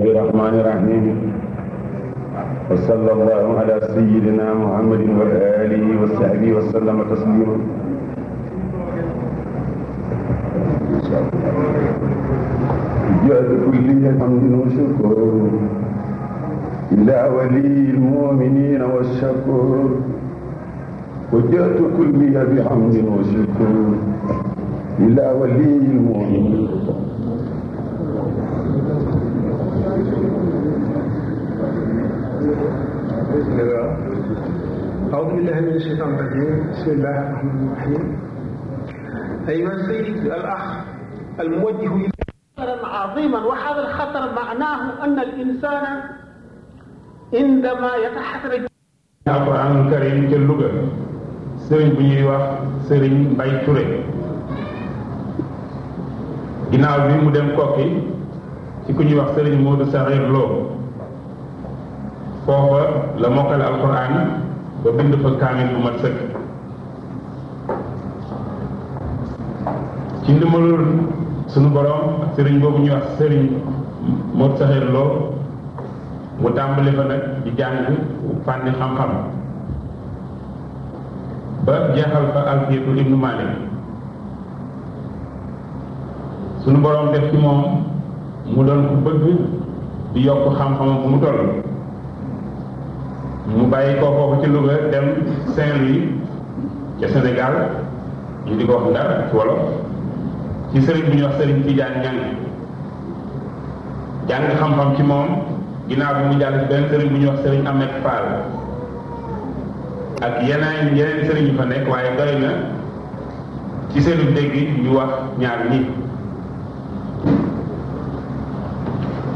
الرحمن 0.00 0.40
الرحيم 0.40 1.32
وصلى 2.70 3.12
الله 3.16 3.40
على 3.58 3.76
سيدنا 3.80 4.54
محمد 4.54 5.00
وآله 5.18 5.84
وصحبه 6.02 6.48
وسلم 6.52 6.98
تسليما 7.12 7.56
جعل 11.08 11.30
كل 13.72 14.06
حمد 14.20 14.44
وشكر 14.60 15.10
إلى 16.92 17.18
ولي 17.36 17.74
المؤمنين 17.96 18.80
والشكر 18.82 19.86
وجئت 21.32 21.80
كل 21.98 22.20
بحمد 22.52 22.96
وشكر 23.18 23.72
إلى 25.00 25.24
ولي 25.40 25.76
المؤمنين 25.96 26.62
باذن 33.36 33.60
الله 33.60 33.96
اعوذ 35.14 35.28
بالله 35.36 35.60
من 35.60 35.68
الشيطان 35.76 36.08
الرجيم 36.14 36.58
بسم 36.72 36.90
الله 36.90 37.16
الرحمن 37.28 37.58
الرحيم 37.68 38.04
ايها 39.52 39.72
السيد 39.76 40.16
الاخ 40.24 40.64
الموجه 41.40 41.94
خطرا 42.56 42.86
عظيما 42.88 43.40
وهذا 43.46 43.80
الخطر 43.88 44.22
معناه 44.36 45.04
ان 45.04 45.18
الانسان 45.20 45.84
عندما 47.36 47.90
يتحرك 48.08 48.66
القران 49.28 49.74
الكريم 49.86 50.18
كاللغة 50.30 50.54
اللغه 50.64 50.88
سيرين 51.68 51.92
بني 51.94 52.24
واخ 52.24 52.46
سيرين 52.88 53.34
باي 53.38 53.52
توري 53.68 54.00
ginaaw 56.72 57.06
bi 57.06 57.14
mu 57.24 57.30
كي 57.30 57.46
kokki 57.56 57.88
ci 58.86 58.90
ku 58.96 59.02
ñuy 59.06 59.14
wax 59.22 59.28
sëriñ 59.38 59.54
foofa 62.46 62.82
la 63.18 63.28
mokkal 63.34 63.60
alquran 63.60 64.14
ba 64.86 64.90
bind 64.94 65.14
fa 65.22 65.30
kaamil 65.42 65.68
bu 65.74 65.80
mat 65.84 65.96
sëkk 66.02 66.16
ci 70.22 70.30
ndimbalul 70.32 70.84
sunu 71.50 71.68
borom 71.74 72.22
ak 72.22 72.28
sëriñ 72.38 72.58
boobu 72.62 72.78
ñu 72.86 72.90
wax 72.94 73.04
sëriñ 73.18 73.44
mot 74.38 74.54
saxir 74.58 74.84
loo 74.94 75.34
mu 76.40 76.48
tàmbali 76.54 76.94
fa 76.94 77.04
nag 77.10 77.22
di 77.44 77.50
jàng 77.58 77.76
fànni 78.46 78.70
xam-xam 78.78 79.10
ba 81.66 81.74
jeexal 81.94 82.26
fa 82.34 82.40
alfiyatu 82.52 82.90
ibnu 82.96 83.16
malik 83.16 83.52
sunu 86.62 86.78
borom 86.78 87.10
def 87.12 87.24
ci 87.30 87.36
moom 87.38 87.60
mu 88.54 88.62
doon 88.64 88.82
ko 88.90 88.94
bëgg 89.04 89.22
di 90.14 90.20
yokk 90.26 90.54
xam 90.56 90.74
xam 90.78 90.96
bu 91.02 91.08
mu 91.10 91.18
toll 91.18 91.65
mu 93.46 93.66
bàyyi 93.70 94.00
ko 94.02 94.06
foofu 94.12 94.42
ci 94.42 94.46
Louga 94.50 94.76
dem 94.90 95.06
Saint-Louis 95.54 96.02
ca 97.00 97.06
Sénégal 97.14 97.54
ñu 98.46 98.52
di 98.58 98.64
ko 98.66 98.72
wax 98.78 98.84
ndar 98.90 99.08
ci 99.30 99.36
wolof 99.36 99.62
ci 100.72 100.78
sëriñ 100.82 101.06
bi 101.10 101.16
ñu 101.16 101.22
wax 101.26 101.34
sëriñ 101.38 101.58
Tidiane 101.66 101.98
Ñang 102.02 102.18
jàng 104.26 104.58
xam-xam 104.58 104.90
ci 104.96 105.02
moom 105.02 105.26
ginnaaw 105.88 106.14
bi 106.18 106.22
mu 106.34 106.40
jàll 106.42 106.54
ci 106.60 106.64
benn 106.70 106.90
sëriñ 106.90 107.08
bu 107.12 107.18
ñu 107.22 107.26
wax 107.30 107.38
sëriñ 107.44 107.62
Ahmed 107.66 107.92
Fall 108.02 108.26
ak 110.26 110.34
yeneen 110.42 110.86
yeneen 110.98 111.20
sëriñ 111.28 111.44
yu 111.48 111.54
fa 111.58 111.64
nekk 111.64 111.86
waaye 111.90 112.10
doy 112.18 112.34
na 112.42 112.50
ci 113.92 114.02
seenu 114.02 114.32
dégg 114.34 114.54
ñu 114.82 114.90
wax 114.98 115.10
ñaar 115.38 115.70
ñi 115.70 115.80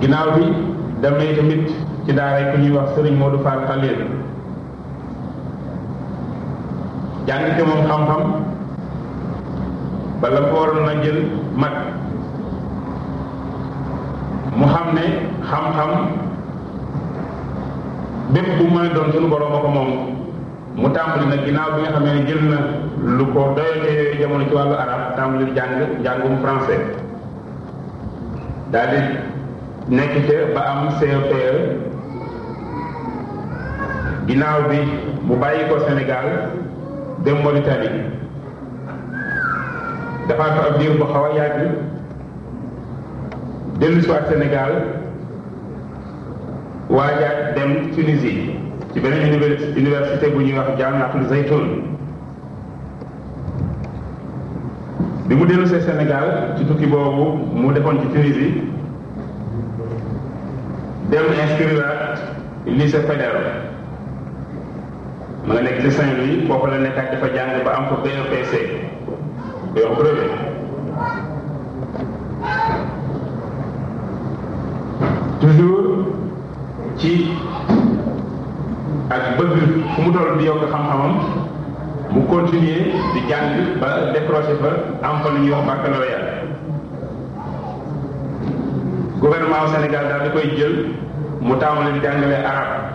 ginnaaw 0.01 0.35
bi 0.37 0.45
dem 1.01 1.15
tamit 1.15 1.71
ci 2.11 2.17
daara 2.19 2.51
ko 2.51 2.59
ñuy 2.59 2.75
wax 2.75 2.91
sëriñ 2.99 3.15
Modou 3.15 3.39
Fall 3.47 3.63
Khalil 3.71 4.01
jàng 7.31 7.45
ci 7.57 7.63
moom 7.63 7.83
xam-xam 7.87 8.23
bala 10.21 10.41
ko 10.51 10.55
waroon 10.59 10.83
na 10.87 10.95
jël 11.07 11.19
mag 11.55 11.75
mu 14.59 14.67
xam 14.67 14.87
ne 14.99 15.05
xam-xam 15.51 15.91
bépp 18.35 18.59
bu 18.59 18.65
mën 18.75 18.91
a 18.91 18.95
doon 18.95 19.13
sunu 19.15 19.29
borom 19.31 19.55
ko 19.63 19.69
moom 19.71 19.91
mu 20.75 20.89
tàmbali 20.91 21.27
nag 21.31 21.45
ginnaaw 21.47 21.71
bi 21.79 21.83
nga 21.85 21.93
xamee 21.95 22.15
ne 22.19 22.25
jël 22.27 22.43
na 22.51 22.59
lu 23.07 23.25
ko 23.33 23.55
doyalee 23.55 24.03
yooyu 24.03 24.19
jamono 24.19 24.45
ci 24.51 24.55
wàllu 24.59 24.75
arab 24.75 25.15
tàmbali 25.17 25.53
jàng 25.55 25.73
jàngum 26.05 26.37
français 26.43 26.81
daal 28.73 28.91
di 28.97 29.01
nekk 29.97 30.13
ca 30.29 30.37
ba 30.55 30.61
am 30.71 30.81
CPE 30.99 31.87
ginnaaw 34.31 34.63
bi 34.71 34.79
mu 35.27 35.35
bàyyi 35.43 35.67
ko 35.67 35.77
Sénégal 35.83 36.27
dem 37.27 37.43
Mauritanie 37.43 37.91
dafa 40.29 40.45
fa 40.55 40.61
ab 40.71 40.75
diir 40.79 40.95
bu 41.01 41.07
xaw 41.11 41.25
a 41.27 41.31
yàgg 41.35 41.63
dellu 43.83 44.01
si 44.03 44.09
waat 44.11 44.29
Sénégal 44.31 44.73
waajaat 46.97 47.57
dem 47.59 47.91
Tunisie 47.97 48.55
ci 48.95 49.01
beneen 49.01 49.35
université 49.83 50.31
bu 50.31 50.41
ñuy 50.47 50.55
wax 50.59 50.79
Jaamiatul 50.79 51.27
Zaytun 51.29 51.67
bi 55.27 55.35
mu 55.35 55.45
dellu 55.47 55.67
see 55.67 55.83
Sénégal 55.89 56.55
ci 56.57 56.65
tukki 56.67 56.87
boobu 56.87 57.27
mu 57.55 57.73
defoon 57.73 57.99
ci 58.03 58.07
Tunisie 58.15 58.63
dem 61.11 61.27
inscrire 61.35 61.83
lycée 62.67 63.03
Faidherbe 63.03 63.70
ma 65.51 65.59
nga 65.59 65.67
nekk 65.67 65.83
ci 65.83 65.91
Saint-Louis 65.99 66.47
foofu 66.47 66.63
la 66.71 66.79
nekkaat 66.79 67.11
dafa 67.11 67.27
jàng 67.35 67.59
ba 67.67 67.71
am 67.75 67.85
fa 67.91 67.97
BEPC 68.07 68.53
yor 69.75 69.91
brevet 69.99 70.31
toujours 75.43 76.07
ci 77.03 77.35
ak 79.11 79.35
bëgg 79.35 79.55
fu 79.91 79.99
mu 80.07 80.15
toll 80.15 80.39
di 80.39 80.47
yokk 80.47 80.71
xam-xamam 80.71 81.15
mu 82.15 82.21
continuer 82.31 82.87
di 83.11 83.21
jàng 83.27 83.75
ba 83.83 84.15
décroché 84.15 84.55
ba 84.63 84.71
am 85.03 85.17
fa 85.19 85.35
lu 85.35 85.39
ñuy 85.43 85.51
wax 85.51 85.67
baccalauréat 85.67 86.25
gouvernement 89.19 89.67
au 89.67 89.71
daal 89.91 90.23
di 90.23 90.31
koy 90.31 90.47
jël 90.55 90.75
mu 91.43 91.59
tàmbali 91.59 91.99
di 91.99 92.05
jàngale 92.07 92.39
arab 92.39 92.90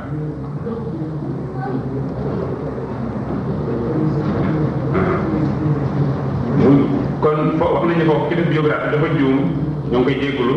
kon 7.26 7.58
fo 7.58 7.66
wax 7.74 7.84
nañu 7.90 8.06
foofu 8.10 8.26
ki 8.30 8.36
def 8.36 8.66
dafa 8.94 9.08
juum 9.18 9.38
ñoo 9.92 10.04
koy 10.06 10.16
jéggulu 10.22 10.56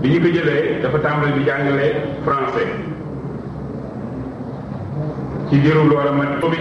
bi 0.00 0.08
ñu 0.12 0.18
ko 0.22 0.28
jëlee 0.36 0.80
dafa 0.82 0.98
tàmbali 1.04 1.32
di 1.36 1.44
jàngale 1.48 1.86
français 2.26 2.70
ci 5.48 5.58
diiru 5.62 5.88
loola 5.88 6.10
ma 6.18 6.24
foofu 6.40 6.56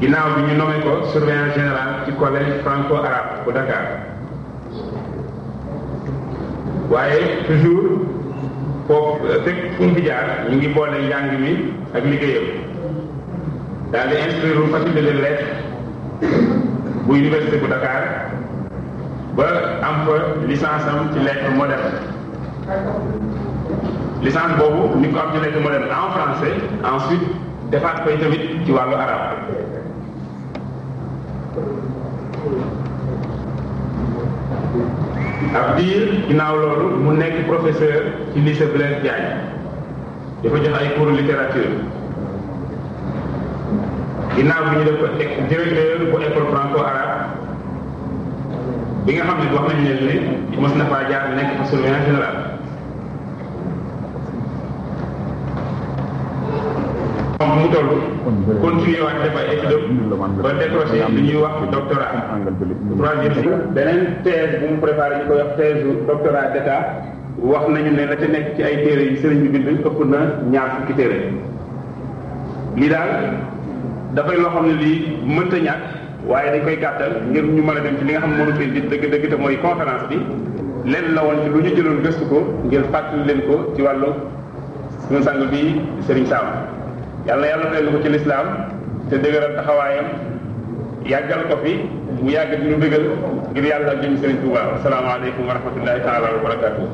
ginnaaw 0.00 0.28
bi 0.36 0.40
ñu 0.46 0.54
nommé 0.60 0.76
ko 0.84 0.90
surveillant 1.12 1.50
général 1.56 1.88
ci 2.04 2.12
collège 2.20 2.54
franco 2.64 2.94
arabe 3.02 3.30
bu 3.44 3.50
Dakar 3.52 3.84
waaye 6.90 7.20
toujours 7.46 7.88
foofu 8.86 9.26
euh, 9.26 9.42
fekk 9.44 9.58
fu 9.76 9.82
mu 9.82 9.92
ñu 10.50 10.56
ngi 10.56 10.68
boole 10.74 10.98
njàng 11.06 11.40
mi 11.42 11.52
ak 11.96 12.02
liggéeyam 12.10 12.46
daal 13.92 14.08
di 14.10 14.16
instruire 14.26 14.64
faculté 14.72 16.60
bu 17.06 17.12
université 17.20 17.56
bu 17.60 17.68
Dakar 17.70 18.00
ba 19.36 19.46
am 19.88 19.94
fa 20.08 20.14
licence 20.48 20.88
ci 21.12 21.20
lettres 21.26 21.52
modernes 21.52 22.00
licence 24.24 24.56
boobu 24.58 24.86
ni 25.02 25.08
ko 25.12 25.18
am 25.20 25.30
ci 25.34 25.38
lettres 25.44 25.60
modernes 25.64 25.90
en 25.92 26.10
français 26.16 26.54
ensuite 26.92 27.26
defaat 27.70 28.04
koy 28.04 28.16
tamit 28.22 28.42
ci 28.64 28.72
wàllu 28.72 28.96
arabe 28.96 29.36
ab 35.60 35.76
diir 35.76 36.02
ginnaaw 36.28 36.54
loolu 36.56 36.86
mu 37.04 37.10
nekk 37.20 37.44
professeur 37.46 38.02
ci 38.32 38.40
lycée 38.40 38.68
Blaise 38.74 39.02
Diagne 39.04 39.30
dafa 40.42 40.56
jox 40.56 40.72
ay 40.80 40.88
cours 40.96 41.10
littérature 41.12 41.70
ginnaaw 44.34 44.62
bi 44.70 44.74
ñu 44.82 44.84
def 44.84 44.98
ko 44.98 45.06
directeur 45.48 45.98
bu 46.10 46.16
école 46.18 46.48
franco 46.50 46.78
arabe 46.82 47.18
bi 49.06 49.14
nga 49.14 49.24
xam 49.30 49.38
ne 49.40 49.46
wax 49.54 49.64
nañu 49.70 49.94
leen 50.06 50.24
ni 50.50 50.56
mos 50.58 50.74
na 50.74 50.84
faa 50.90 51.06
jaar 51.10 51.34
nekk 51.38 51.50
fa 51.60 51.64
surveillant 51.70 52.02
général 52.08 52.36
moom 57.38 57.50
mu 57.58 57.64
toll 57.70 57.90
continué 58.58 58.98
waat 59.06 59.22
def 59.22 59.34
ay 59.38 59.46
études 59.54 59.86
ba 60.42 60.50
décroché 60.58 60.96
li 61.14 61.22
ñuy 61.30 61.38
wax 61.44 61.54
doctorat 61.70 62.12
troisième 62.98 63.34
cycle 63.38 63.54
beneen 63.76 64.00
thèse 64.26 64.58
bu 64.60 64.66
mu 64.74 64.78
préparé 64.82 65.22
ñu 65.22 65.26
koy 65.30 65.38
wax 65.42 65.54
doctorat 66.10 66.50
d'état 66.54 66.80
wax 67.38 67.64
nañu 67.70 67.90
ne 67.94 68.04
la 68.10 68.16
ca 68.18 68.26
nekk 68.26 68.56
ci 68.58 68.62
ay 68.66 68.82
téere 68.82 69.02
yi 69.14 69.14
sëriñ 69.22 69.46
bi 69.52 69.58
bind 69.62 69.78
ëpp 69.86 69.98
na 70.10 70.18
ñaar 70.50 70.74
fukki 70.82 70.92
téere 70.98 71.18
lii 72.76 72.88
daal 72.90 73.38
dafay 74.14 74.36
lo 74.38 74.48
xamne 74.54 74.72
li 74.82 74.92
meunta 75.26 75.58
ñak 75.58 75.78
waye 76.28 76.50
dañ 76.54 76.62
koy 76.64 76.78
gattal 76.78 77.12
ngir 77.30 77.42
ñu 77.44 77.62
mëna 77.66 77.80
dem 77.82 77.96
ci 77.98 78.04
li 78.06 78.12
nga 78.14 78.20
xam 78.22 78.30
mo 78.30 78.44
mënu 78.46 78.52
fi 78.56 78.70
deug 78.70 79.10
deug 79.10 79.28
te 79.30 79.36
moy 79.36 79.58
conférence 79.60 80.06
bi 80.08 80.18
len 80.86 81.06
la 81.14 81.22
won 81.24 81.42
ci 81.42 81.48
lu 81.50 81.58
ñu 81.62 81.70
jëloon 81.74 81.98
gëstu 82.06 82.24
ko 82.30 82.38
ngir 82.66 82.84
fàttali 82.94 83.24
len 83.26 83.40
ko 83.48 83.72
ci 83.74 83.82
walu 83.82 84.10
ñu 85.10 85.22
sang 85.22 85.40
bi 85.50 85.82
Serigne 86.06 86.28
Sam 86.30 86.46
yalla 87.26 87.46
yàlla 87.46 87.66
fayal 87.74 87.90
ko 87.90 87.98
ci 88.02 88.08
l'islam 88.14 88.46
te 89.10 89.16
dëgëral 89.18 89.52
taxawayam 89.58 90.06
yagal 91.04 91.40
ko 91.50 91.54
fi 91.64 91.72
mu 92.22 92.30
yag 92.30 92.50
di 92.54 92.66
ñu 92.70 92.76
bëggal 92.78 93.04
ngir 93.50 93.64
yalla 93.66 93.90
ak 93.98 93.98
jëm 94.00 94.14
Serigne 94.22 94.40
Touba 94.42 94.62
assalamu 94.78 95.08
alaykum 95.10 95.42
wa 95.50 95.54
rahmatullahi 95.58 96.00
taala 96.06 96.26
wa 96.38 96.40
barakatuh 96.46 96.86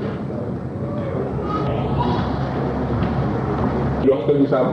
yox 4.09 4.21
Serigne 4.27 4.49
saw 4.49 4.65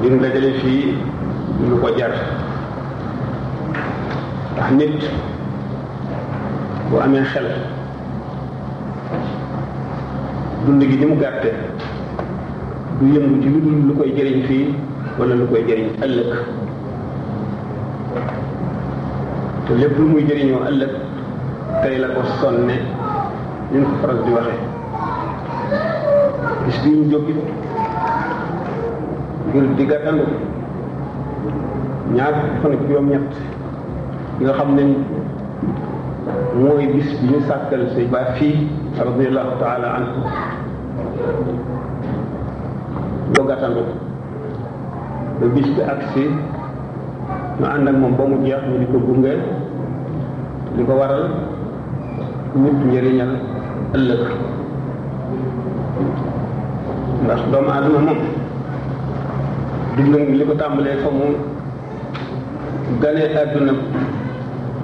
li 0.02 0.06
nu 0.10 0.16
dajale 0.20 0.50
fii 0.60 0.94
lu 1.68 1.76
ko 1.80 1.88
jar 1.96 2.12
ndax 4.56 4.70
nit 4.78 5.00
bu 6.88 6.96
amee 7.04 7.24
xel 7.32 7.48
dund 10.64 10.80
gi 10.90 10.96
ni 10.98 11.06
mu 11.06 11.16
gàtte 11.20 11.50
du 13.00 13.04
yëngu 13.14 13.42
ci 13.42 13.48
lu 13.52 13.58
dul 13.64 13.76
lu 13.88 13.92
koy 13.98 14.10
jëriñ 14.16 14.40
fii 14.48 14.74
wala 15.18 15.34
lu 15.34 15.46
koy 15.50 15.62
jëriñ 15.68 15.88
ëllëg 16.04 16.30
te 19.66 19.72
lépp 19.80 19.98
lu 19.98 20.04
muy 20.08 20.24
jëriñoo 20.28 20.64
ëllëg 20.68 20.92
tey 21.82 21.98
la 21.98 22.08
ko 22.14 22.22
sonne 22.40 22.76
ñu 23.72 23.82
ko 23.84 23.92
faral 24.00 24.18
di 24.24 24.32
waxee 24.32 24.65
bis 26.66 26.78
bi 26.82 26.90
mu 26.98 27.04
jóg 27.10 27.22
ngir 29.50 29.64
di 29.78 29.84
gàttandu 29.86 30.24
ñaar 32.14 32.34
fan 32.60 32.72
ak 32.74 32.80
juróom 32.88 33.08
ñett 33.12 33.28
yi 34.40 34.44
nga 34.44 34.52
xam 34.58 34.74
ne 34.76 34.82
mooy 36.58 36.86
bis 36.94 37.08
bi 37.22 37.26
ñu 37.32 37.40
sàkkal 37.48 37.82
Ba 38.10 38.34
fii 38.34 38.66
radiallahu 38.98 39.50
taala 39.62 39.88
anhu 39.98 40.20
do 43.34 43.40
gàttandu 43.48 43.82
ba 45.38 45.46
bis 45.54 45.68
bi 45.74 45.82
agsi 45.92 46.24
ñu 47.60 47.64
ànd 47.66 47.88
ak 47.88 47.96
moom 47.96 48.14
ba 48.18 48.24
mu 48.24 48.36
jeex 48.46 48.62
ñu 48.68 48.76
di 48.78 48.86
ko 48.92 48.98
gunge 49.06 49.32
li 50.76 50.82
ko 50.86 50.92
waral 51.00 51.22
nit 52.56 52.78
njëriñal 52.86 53.30
ëllëg 53.94 54.22
ndax 57.26 57.42
doomu 57.50 57.70
aadama 57.74 57.98
moom 58.02 58.18
dundam 59.96 60.28
li 60.38 60.44
ko 60.48 60.54
tàmbalee 60.54 60.96
fa 61.02 61.10
mu 61.10 61.26
ganee 63.02 63.28
àdduna 63.42 63.72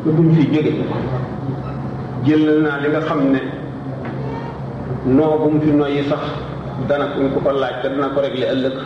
lu 0.05 0.11
buñ 0.17 0.29
fi 0.35 0.43
jóge 0.53 0.73
jëlal 2.27 2.61
naa 2.65 2.81
li 2.83 2.89
nga 2.91 3.01
xam 3.09 3.21
ne 3.35 3.41
noo 5.17 5.39
bu 5.43 5.49
mu 5.53 5.61
fi 5.61 5.71
noyyi 5.73 6.03
sax 6.11 6.23
dana 6.89 7.05
kuñ 7.15 7.31
ko 7.35 7.41
ko 7.45 7.53
laaj 7.53 7.75
te 7.83 7.89
dana 7.95 8.09
ko 8.15 8.21
réglé 8.23 8.47
ëllëg 8.55 8.77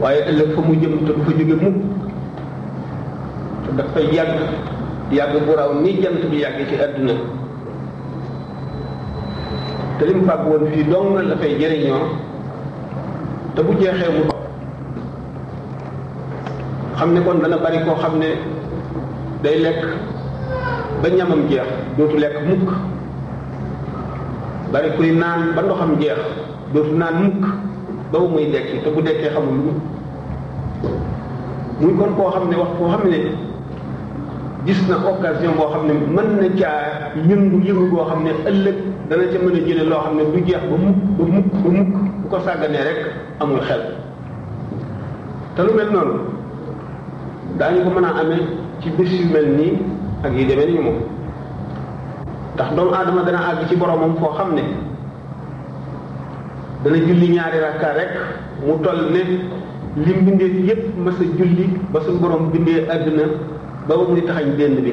waaye 0.00 0.20
ëllëg 0.30 0.48
fa 0.54 0.60
mu 0.66 0.74
jëm 0.80 0.92
te 1.04 1.12
du 1.12 1.22
fa 1.26 1.30
jóge 1.38 1.54
mukk 1.62 1.74
te 3.94 4.00
yàgg 4.16 4.32
yàgg 5.16 5.34
bu 5.46 5.52
raw 5.58 5.70
ni 5.82 5.92
jant 6.02 6.20
bi 6.30 6.38
yàgg 6.42 6.58
ci 6.68 6.74
àdduna 6.84 7.12
te 10.00 10.06
li 10.08 10.14
mu 10.16 10.24
fàgg 10.24 10.46
woon 10.48 10.64
fii 10.72 10.84
dong 10.90 11.10
la 11.28 11.36
fay 11.36 11.60
jëriñoo 11.60 12.04
te 13.54 13.60
bu 13.62 13.72
jeexee 13.80 14.10
mu 14.16 14.22
xam 16.98 17.08
ne 17.14 17.20
kon 17.26 17.40
dana 17.42 17.58
bari 17.64 17.78
koo 17.84 17.96
xam 18.02 18.14
ne 18.18 18.28
day 19.42 19.56
lekk 19.64 19.80
ba 21.02 21.08
ñamam 21.16 21.40
jeex 21.50 21.68
dootu 21.96 22.16
lekk 22.22 22.36
mukk 22.48 22.68
bari 24.72 24.88
kuy 24.96 25.10
naan 25.20 25.40
ba 25.56 25.62
ndoxam 25.62 25.92
jeex 26.00 26.18
dootu 26.74 26.92
naan 27.00 27.16
mukk 27.22 27.42
ba 28.10 28.16
bu 28.22 28.28
muy 28.28 28.44
dekki 28.52 28.76
te 28.84 28.88
bu 28.94 29.00
dekkee 29.02 29.30
xamul 29.34 29.54
lu 29.66 29.72
muy 31.80 31.92
kon 31.98 32.12
koo 32.16 32.30
xam 32.34 32.48
ne 32.48 32.56
wax 32.56 32.70
koo 32.78 32.88
xam 32.88 33.02
ne 33.10 33.18
gis 34.66 34.76
na 34.88 34.96
occasion 35.08 35.56
boo 35.56 35.72
xam 35.72 35.82
ne 35.88 35.94
mën 35.94 36.28
na 36.40 36.48
caa 36.60 37.16
yëngu 37.16 37.58
yëngu 37.64 37.86
boo 37.92 38.04
xam 38.08 38.20
ne 38.24 38.30
ëllëg 38.50 38.76
dana 39.08 39.22
ca 39.32 39.38
mën 39.44 39.54
a 39.56 39.60
jële 39.66 39.84
loo 39.90 40.00
xam 40.04 40.14
ne 40.16 40.22
du 40.32 40.40
jeex 40.46 40.60
ba 40.70 40.76
mukk 40.76 41.00
ba 41.18 41.24
mukk 41.34 41.52
ba 41.62 41.68
mukk 41.76 41.90
bu 42.20 42.28
ko 42.30 42.38
sàgganee 42.44 42.84
rek 42.84 42.98
amul 43.40 43.60
xel 43.68 43.80
te 45.54 45.60
lu 45.62 45.72
mel 45.74 45.90
noonu 45.92 46.14
daañu 47.58 47.84
ko 47.84 47.90
mën 47.90 48.04
a 48.04 48.08
amee 48.20 48.44
ci 48.80 48.90
bés 48.90 49.10
yu 49.16 49.26
mel 49.32 49.48
nii 49.56 49.72
ak 50.24 50.32
yi 50.36 50.44
demee 50.46 50.66
ni 50.66 50.78
moom 50.78 50.98
ndax 52.54 52.74
doomu 52.74 52.92
aadama 52.94 53.22
dana 53.22 53.38
àgg 53.50 53.68
ci 53.68 53.76
boromam 53.76 54.14
foo 54.16 54.32
xam 54.36 54.54
ne 54.56 54.62
dana 56.84 56.96
julli 56.96 57.28
ñaari 57.30 57.58
rakka 57.60 57.88
rek 57.96 58.10
mu 58.66 58.76
toll 58.82 59.08
ne 59.12 59.20
li 60.02 60.12
mbindeef 60.20 60.52
yépp 60.68 60.98
mas 61.04 61.16
a 61.20 61.24
julli 61.38 61.70
ba 61.92 62.00
suñ 62.00 62.18
borom 62.20 62.50
bindee 62.50 62.86
àdduna 62.94 63.24
ba 63.90 63.96
mu 63.98 64.14
di 64.14 64.22
taxañ 64.22 64.54
benn 64.56 64.76
bi 64.86 64.92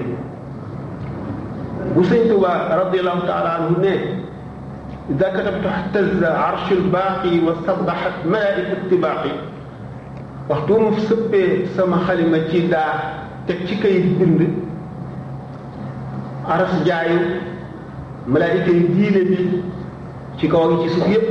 bu 1.93 2.01
sëñ 2.01 2.33
tuba 2.33 2.53
radiallahu 2.81 3.21
taala 3.29 3.49
anhu 3.61 3.77
ne 3.85 3.95
إذا 5.07 5.23
كتبت 5.37 5.63
اهتز 5.65 6.19
عرش 6.23 6.67
الباقي 6.71 7.39
وسبحت 7.47 8.15
ملائكة 8.27 8.71
الطباقي 8.71 9.35
وقتوم 10.49 10.83
في 10.91 11.01
سبي 11.07 11.43
سما 11.77 11.97
خلمة 12.03 12.51
جدا 12.51 12.83
تكتكي 13.47 13.99
بند 14.19 14.41
عرس 16.49 16.73
جايو 16.87 17.19
ملائكة 18.27 18.73
ديلة 18.99 19.21
بي 19.31 19.39
ci 20.37 20.45
kaw 20.51 20.75
gi 20.75 20.83
ci 20.85 20.89
suuf 20.95 21.07
yépp 21.09 21.27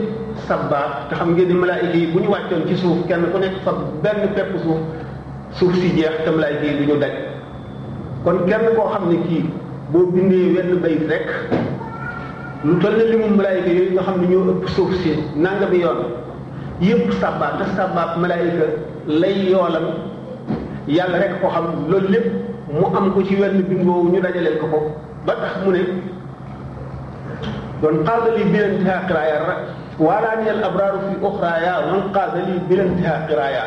sabba 0.49 1.05
te 1.09 1.15
xam 1.15 1.37
ngeen 1.37 1.47
ni 1.49 1.55
malaayika 1.55 1.95
yi 1.97 2.07
bu 2.13 2.19
ñu 2.21 2.29
wàccoon 2.33 2.63
ci 2.69 2.75
suuf 2.83 2.99
kenn 3.09 3.31
ku 3.31 3.39
nekk 3.39 3.61
fa 3.65 3.71
benn 4.03 4.33
pepp 4.35 4.51
suuf 4.65 4.81
suuf 5.59 5.73
si 5.81 5.95
jeex 5.97 6.25
te 6.25 6.31
malaayika 6.31 6.65
yi 6.67 6.77
du 6.81 6.85
ñu 6.91 6.99
daj 6.99 7.13
kon 8.27 8.39
kenn 8.51 8.67
koo 8.77 8.87
xam 8.93 9.03
ne 9.11 9.17
kii 9.29 9.43
boo 9.93 10.03
bindee 10.13 10.47
wenn 10.55 10.71
bayit 10.83 11.03
rek 11.11 11.23
lu 12.67 12.73
toll 12.83 12.97
ne 12.99 13.05
li 13.11 13.17
mu 13.23 13.29
malaayika 13.39 13.69
yooyu 13.77 13.91
nga 13.95 14.03
xam 14.07 14.17
ne 14.21 14.27
ñoo 14.31 14.43
ëpp 14.53 14.65
suuf 14.75 14.91
si 15.03 15.11
nanga 15.45 15.67
bi 15.71 15.79
yoon 15.85 16.01
yépp 16.87 17.07
sàbbaat 17.21 17.53
te 17.59 17.65
sàbbaat 17.77 18.11
malaayika 18.23 18.67
lay 19.21 19.37
yoolam 19.53 19.87
yàlla 20.97 21.19
rek 21.23 21.33
ko 21.41 21.47
xam 21.55 21.67
loolu 21.91 22.09
lépp 22.15 22.27
mu 22.79 22.87
am 22.99 23.07
ko 23.15 23.21
ci 23.29 23.35
wenn 23.41 23.63
bind 23.69 23.87
woowu 23.89 24.11
ñu 24.13 24.21
dajaleen 24.21 24.59
ko 24.61 24.67
ko 24.73 24.79
ba 25.27 25.33
tax 25.43 25.53
mu 25.65 25.71
ne 25.73 25.81
doon 27.83 27.97
qaadali 28.07 28.43
bilantihaa 28.53 29.07
qiraaya 29.09 29.37
waalaa 30.07 30.37
niyal 30.41 30.65
abraaru 30.69 30.99
fi 31.09 31.15
uxraaya 31.29 31.73
man 31.91 32.03
qaadali 32.17 32.55
bilantihaa 32.69 33.19
qiraaya 33.29 33.65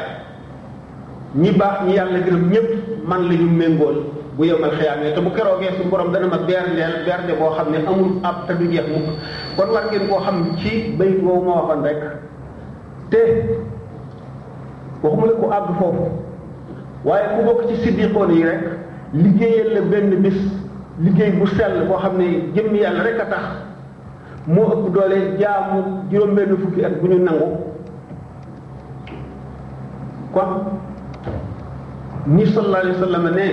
ñi 1.36 1.52
baax 1.52 1.86
ñi 1.86 1.94
yàlla 1.94 2.20
gërëm 2.22 2.50
ñëpp 2.50 2.68
man 3.08 3.28
la 3.30 3.36
ñu 3.36 3.50
méngool 3.52 3.96
bu 4.36 4.44
yowmal 4.46 4.72
xiyaamee 4.80 5.14
te 5.14 5.20
bu 5.22 5.30
keroogee 5.30 5.72
suñu 5.78 5.90
borom 5.92 6.12
dana 6.12 6.28
ma 6.28 6.38
berndeel 6.38 7.04
bernde 7.06 7.34
boo 7.40 7.52
xam 7.52 7.72
ne 7.72 7.78
amul 7.88 8.18
ab 8.24 8.48
te 8.48 8.54
du 8.54 8.72
jeex 8.72 8.88
mukk 8.90 9.18
kon 9.56 9.70
war 9.72 9.86
ngeen 9.86 10.08
koo 10.08 10.18
xam 10.20 10.56
ci 10.58 10.94
bay 10.98 11.10
boobu 11.22 11.46
ma 11.46 11.56
waxoon 11.62 11.84
rek 11.84 12.00
ko 15.02 15.50
àgg 15.58 15.70
foofu 15.78 16.08
waaye 17.06 17.24
ku 17.38 17.44
bokk 17.46 17.68
ci 17.68 17.76
siddiqoon 17.84 18.32
yi 18.32 18.44
rek 18.44 18.62
liggéeyal 19.14 19.74
la 19.74 19.82
benn 19.82 20.16
bis 20.24 20.40
liggéey 21.00 21.32
bu 21.32 21.46
sell 21.46 21.88
boo 21.88 21.98
xam 21.98 22.18
ne 22.18 22.52
jëm 22.56 22.76
yàlla 22.76 23.04
rek 23.04 23.20
a 23.20 23.26
tax 23.26 23.46
moo 24.48 24.66
ëpp 24.66 24.94
doole 24.94 25.38
jaamu 25.40 26.04
juróom-benn 26.12 26.58
fukki 26.58 26.84
at 26.86 27.00
bu 27.02 27.08
ñu 27.08 27.20
nangu 27.20 27.58
kon 30.34 30.80
ni 32.30 32.46
sallallahu 32.46 32.78
alayhi 32.86 32.98
wa 33.02 33.06
sallam 33.10 33.26
ne 33.34 33.46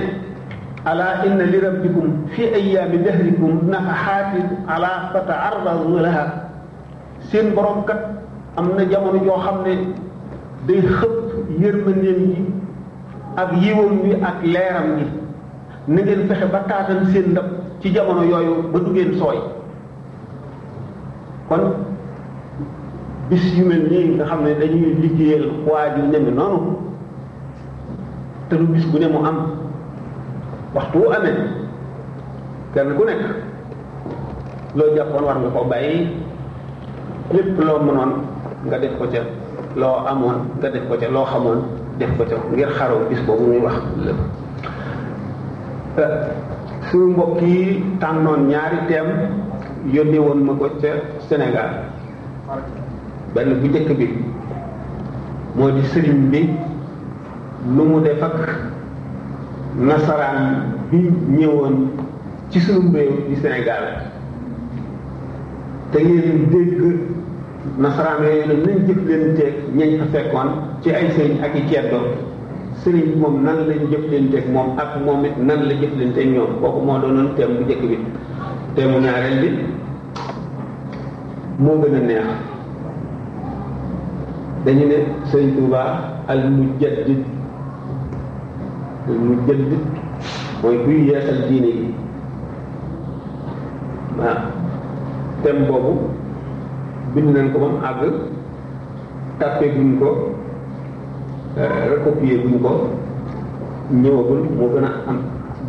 ala 0.87 1.06
inna 1.25 1.45
li 1.49 1.59
rabbikum 1.64 2.28
fi 2.37 2.45
ayyaami 2.52 3.00
dahrikum 3.02 3.64
nafahaatin 3.73 4.52
ala 4.68 5.11
fata'arradu 5.16 5.97
laha 6.04 6.25
seen 7.33 7.56
borom 7.56 7.83
kat 7.88 8.21
am 8.61 8.76
na 8.76 8.85
jamono 8.85 9.16
joo 9.25 9.40
xam 9.40 9.64
ne 9.64 9.73
day 10.68 10.80
xëpp 10.85 11.18
yërmandeem 11.64 12.21
yi 12.28 12.38
ak 13.40 13.50
yiwam 13.64 13.95
yi 14.04 14.12
ak 14.21 14.38
leeram 14.45 14.88
yi 15.00 15.06
na 15.88 16.00
ngeen 16.04 16.28
fexe 16.28 16.47
ba 16.52 16.61
taatal 16.68 17.00
seen 17.16 17.33
ndab 17.33 17.49
ci 17.80 17.90
jamono 17.97 18.23
yooyu 18.28 18.61
ba 18.76 18.78
du 18.85 18.90
ngeen 18.92 19.16
sooy 19.18 19.40
kon 21.49 21.64
bis 23.33 23.56
yu 23.56 23.64
mel 23.64 23.88
nii 23.90 24.14
nga 24.21 24.25
xam 24.28 24.45
ne 24.45 24.52
dañuy 24.54 24.92
liggéeyal 25.02 25.50
waaju 25.66 26.02
ñeme 26.12 26.30
noonu 26.37 26.86
te 28.49 28.55
lu 28.55 28.67
bis 28.71 28.85
bu 28.87 28.99
ne 29.03 29.07
mu 29.11 29.19
am 29.26 29.37
waxtu 30.75 30.99
wu 31.03 31.11
amee 31.11 31.35
kenn 32.75 32.95
ku 32.97 33.03
nekk 33.05 33.23
loo 34.79 34.95
jàppoon 34.95 35.25
war 35.26 35.37
nga 35.38 35.49
ko 35.55 35.65
bàyyi 35.67 36.09
lépp 37.35 37.59
loo 37.59 37.79
mënoon 37.83 38.12
nga 38.67 38.79
def 38.79 38.93
ko 38.99 39.05
ca 39.12 39.23
loo 39.76 39.99
amoon 40.07 40.38
nga 40.62 40.69
def 40.71 40.85
ko 40.88 40.95
ca 41.00 41.09
loo 41.11 41.25
xamoon 41.26 41.61
def 41.99 42.11
ko 42.19 42.23
ca 42.29 42.37
ngir 42.53 42.71
xaroo 42.79 43.09
bis 43.11 43.19
boobu 43.26 43.47
muy 43.47 43.59
wax 43.67 43.79
lépp 44.07 44.21
suñu 46.91 47.11
mbokk 47.11 47.41
yi 47.43 47.83
tànnoon 48.00 48.47
ñaari 48.47 48.79
teem 48.88 49.07
yónnee 49.93 50.19
woon 50.21 50.41
ma 50.47 50.53
ko 50.55 50.69
ca 50.81 50.91
Sénégal 51.29 51.71
benn 53.35 53.59
bu 53.61 53.67
njëkk 53.69 53.88
bi 53.99 54.07
moo 55.57 55.71
di 55.71 55.83
sëriñ 55.83 56.31
bi 56.31 56.41
nu 57.66 57.82
mu 57.82 57.99
def 57.99 58.23
ak 58.23 58.38
nasaraan 59.75 60.70
bi 60.90 61.11
ñëwoon 61.11 61.90
ci 62.49 62.62
sunu 62.62 62.94
réew 62.94 63.26
di 63.26 63.35
Sénégal 63.42 64.06
te 65.90 65.99
ngeen 65.99 66.46
dégg 66.46 67.02
nasaraan 67.78 68.23
yooyu 68.23 68.62
nag 68.62 68.87
jëf 68.87 69.00
leen 69.06 69.35
teeg 69.37 69.54
ñañ 69.75 69.99
fa 69.99 70.06
fekkoon 70.14 70.49
ci 70.82 70.90
ay 70.94 71.11
sëriñ 71.11 71.42
ak 71.42 71.54
i 71.58 71.62
ceddo 71.68 71.99
sëriñ 72.85 73.04
bi 73.11 73.18
moom 73.18 73.42
nan 73.42 73.66
lañ 73.68 73.82
jëf 73.90 74.04
leen 74.11 74.30
teeg 74.30 74.46
moom 74.54 74.78
ak 74.78 74.90
moom 75.04 75.25
it 75.26 75.35
nan 75.38 75.66
la 75.66 75.75
jëf 75.75 75.92
leen 75.99 76.12
teeg 76.14 76.28
ñoom 76.38 76.61
kooku 76.62 76.80
moo 76.87 76.99
doonoon 77.02 77.35
thème 77.35 77.56
bu 77.58 77.64
njëkk 77.66 77.82
bi 77.88 77.99
thème 78.78 78.90
mu 78.94 78.99
ñaareel 79.02 79.37
bi 79.42 79.50
moo 81.58 81.82
gën 81.82 81.94
a 81.94 81.99
neex 82.00 82.26
dañu 84.64 84.87
ne 84.87 84.96
sëriñ 85.30 85.50
Tuubaa 85.58 86.23
al 86.30 86.40
mujaddid 86.50 87.35
mu 89.15 89.37
jënd 89.47 89.71
mooy 90.63 90.77
kuy 90.85 91.07
yeesal 91.09 91.47
diine 91.49 91.71
gi 91.79 91.89
waaw 94.19 94.27
nah, 94.35 94.39
thème 95.43 95.67
boobu 95.69 95.93
bind 97.15 97.29
nañ 97.35 97.47
ko 97.53 97.57
ba 97.63 97.67
mu 97.71 97.79
àgg 97.89 98.03
tàppee 99.39 99.71
guñ 99.77 99.91
ko 100.01 100.09
eh, 101.59 101.91
recopier 101.91 102.41
guñ 102.43 102.59
ko 102.65 102.71
ñëwagul 104.01 104.41
moo 104.59 104.71
gën 104.75 104.85
a 104.85 104.91
am 105.09 105.19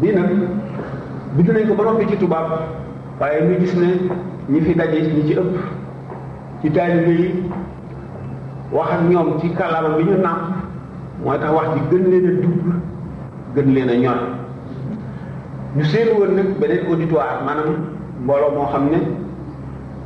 bii 0.01 0.13
nag 0.17 0.29
bind 1.37 1.49
nañ 1.53 1.65
ko 1.67 1.73
ba 1.77 1.83
noppi 1.85 2.07
ci 2.09 2.17
tubaab 2.17 2.47
waaye 3.19 3.39
ñu 3.47 3.59
gis 3.59 3.73
ne 3.77 3.87
ñi 4.49 4.59
fi 4.61 4.73
daje 4.75 4.97
ñi 5.15 5.23
ci 5.27 5.33
ëpp 5.33 5.51
ci 6.61 6.71
taalibe 6.71 7.11
yi 7.21 7.27
wax 8.71 8.89
ak 8.93 9.01
ñoom 9.09 9.39
ci 9.39 9.47
kàllaama 9.51 9.89
bi 9.97 10.03
ñu 10.03 10.15
nàmp 10.23 10.41
mooy 11.23 11.37
tax 11.39 11.51
wax 11.53 11.67
ji 11.75 11.81
gën 11.89 12.03
leen 12.11 12.27
a 12.31 12.41
dugg 12.41 12.57
gën 13.57 13.73
leen 13.73 13.89
a 13.89 13.95
ñor 14.03 14.17
ñu 15.75 15.83
seen 15.83 16.07
woon 16.17 16.33
nag 16.35 16.47
beneen 16.61 16.85
auditoire 16.89 17.33
maanaam 17.45 17.69
mbooloo 18.23 18.51
moo 18.55 18.67
xam 18.73 18.85
ne 18.93 18.99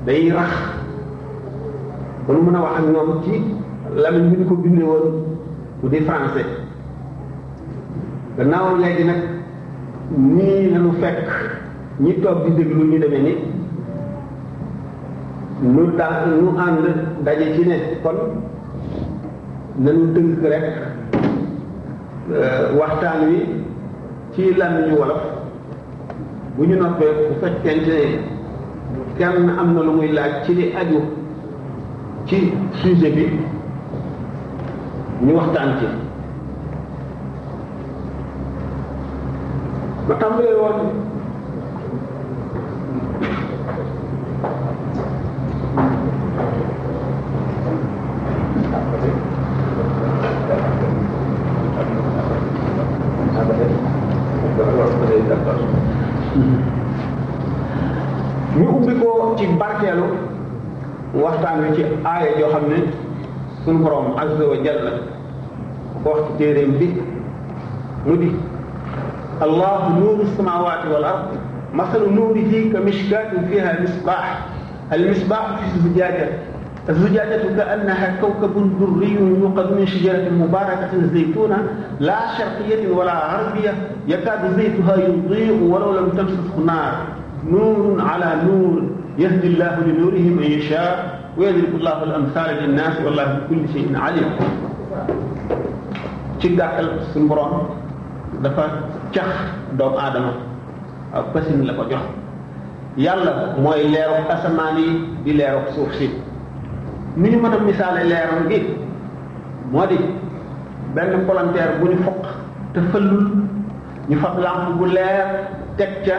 day 0.05 0.29
rax 0.37 0.53
ba 2.25 2.29
nu 2.33 2.41
mën 2.45 2.55
a 2.55 2.59
wax 2.65 2.75
ak 2.79 2.85
ñoom 2.93 3.09
ci 3.23 3.33
lamiñ 4.01 4.25
bi 4.31 4.37
ñu 4.37 4.45
ko 4.49 4.55
bindee 4.63 4.85
woon 4.91 5.05
bu 5.81 5.87
di 5.91 5.99
français 6.07 6.45
gannaaw 8.37 8.67
léegi 8.83 9.03
nag 9.11 9.21
nii 10.37 10.69
lañu 10.73 10.91
fekk 11.01 11.27
ñi 11.99 12.21
toog 12.21 12.37
di 12.45 12.51
déglu 12.57 12.83
ñu 12.91 12.97
demee 13.01 13.21
ni 13.25 13.33
ñu 15.73 15.83
da 15.97 16.07
ñu 16.41 16.47
ànd 16.65 16.85
daje 17.25 17.45
ci 17.55 17.67
ne 17.69 17.75
kon 18.03 18.17
nañu 19.83 20.03
tënk 20.13 20.43
rek 20.53 20.65
Euh, 22.31 22.71
waxtaan 22.79 23.27
wi 23.27 23.39
ci 24.33 24.53
làmmiñu 24.55 24.95
wolof 24.99 25.21
bu 26.55 26.63
ñu 26.63 26.75
noppee 26.79 27.11
bu 27.27 27.33
fekkente 27.41 27.99
ne 28.15 28.99
kenn 29.17 29.49
am 29.59 29.73
na 29.75 29.81
lu 29.83 29.91
muy 29.91 30.07
laaj 30.11 30.33
ci 30.45 30.53
li 30.53 30.73
aju 30.79 31.01
ci 32.25 32.53
sujet 32.81 33.11
bi 33.15 33.25
ñu 35.25 35.33
waxtaan 35.35 35.69
ci 35.79 35.85
ma 40.07 40.15
tàmbalee 40.19 40.55
woon 40.61 41.00
taxawee 61.61 61.75
ci 61.75 61.83
aaya 62.05 62.31
joo 62.39 62.49
xam 62.53 62.65
ne 62.69 62.79
sunu 63.65 63.83
borom 63.83 64.17
azza 64.17 64.45
wa 64.51 64.55
jalla 64.65 64.91
wax 66.05 66.19
ci 66.27 66.31
téeréem 66.37 66.71
bi 66.79 66.89
mu 68.05 68.15
di 68.17 68.29
allahu 69.41 69.99
nuuru 69.99 70.25
samawaati 70.37 70.87
wal 70.91 71.05
مثل 71.71 72.03
نوره 72.11 72.51
كمشكاة 72.75 73.47
فيها 73.49 73.83
مصباح 73.83 74.45
المصباح 74.93 75.43
في 75.57 75.63
الزجاجة 75.75 76.27
الزجاجة 76.89 77.55
كأنها 77.55 78.15
كوكب 78.21 78.51
دري 78.79 79.15
يوقد 79.15 79.67
من 79.79 79.85
شجرة 79.87 80.29
مباركة 80.35 80.91
زيتونة 81.15 81.57
لا 81.99 82.19
شرقية 82.35 82.91
ولا 82.91 83.15
غربية 83.31 83.73
يكاد 84.07 84.41
زيتها 84.59 84.95
يضيء 85.07 85.63
ولو 85.71 85.91
لم 85.99 86.07
تمسسه 86.11 86.59
نار 86.59 86.93
نور 87.47 88.01
على 88.03 88.29
نور 88.47 88.91
يهدي 89.17 89.47
الله 89.55 89.73
لنوره 89.87 90.27
من 90.35 90.43
يشاء 90.43 91.20
ويضرب 91.37 91.75
الله 91.75 92.03
الامثال 92.03 92.55
للناس 92.63 92.95
والله 93.05 93.23
بكل 93.47 93.69
شيء 93.73 93.97
عليم 93.97 94.29
تي 96.39 96.55
داخل 96.55 96.99
سن 97.13 97.27
بروم 97.27 97.69
دا 98.43 98.49
فا 98.49 98.65
تخ 99.13 99.31
دوم 99.79 99.95
ادم 99.95 100.27
اك 101.13 101.25
باسين 101.33 101.63
لا 101.63 101.73
كو 101.77 101.83
جوخ 101.87 102.03
يالا 103.05 103.55
موي 103.63 103.83
ليرو 103.87 104.19
اسماني 104.35 104.87
دي 105.23 105.31
ليرو 105.39 105.71
سوف 105.75 105.95
سي 105.95 106.09
ميني 107.17 107.35
مانا 107.39 107.63
مثال 107.63 107.95
ليرو 108.11 108.39
غي 108.51 108.59
مودي 109.71 109.99
بن 110.95 111.23
فولونتير 111.27 111.69
بو 111.79 111.85
ني 111.87 111.95
فوق 112.05 112.25
تفلول 112.75 113.25
ني 114.09 114.15
فاب 114.19 114.35
لامب 114.39 114.77
بو 114.79 114.85
لير 114.85 115.27
تك 115.79 115.95
تيا 116.05 116.17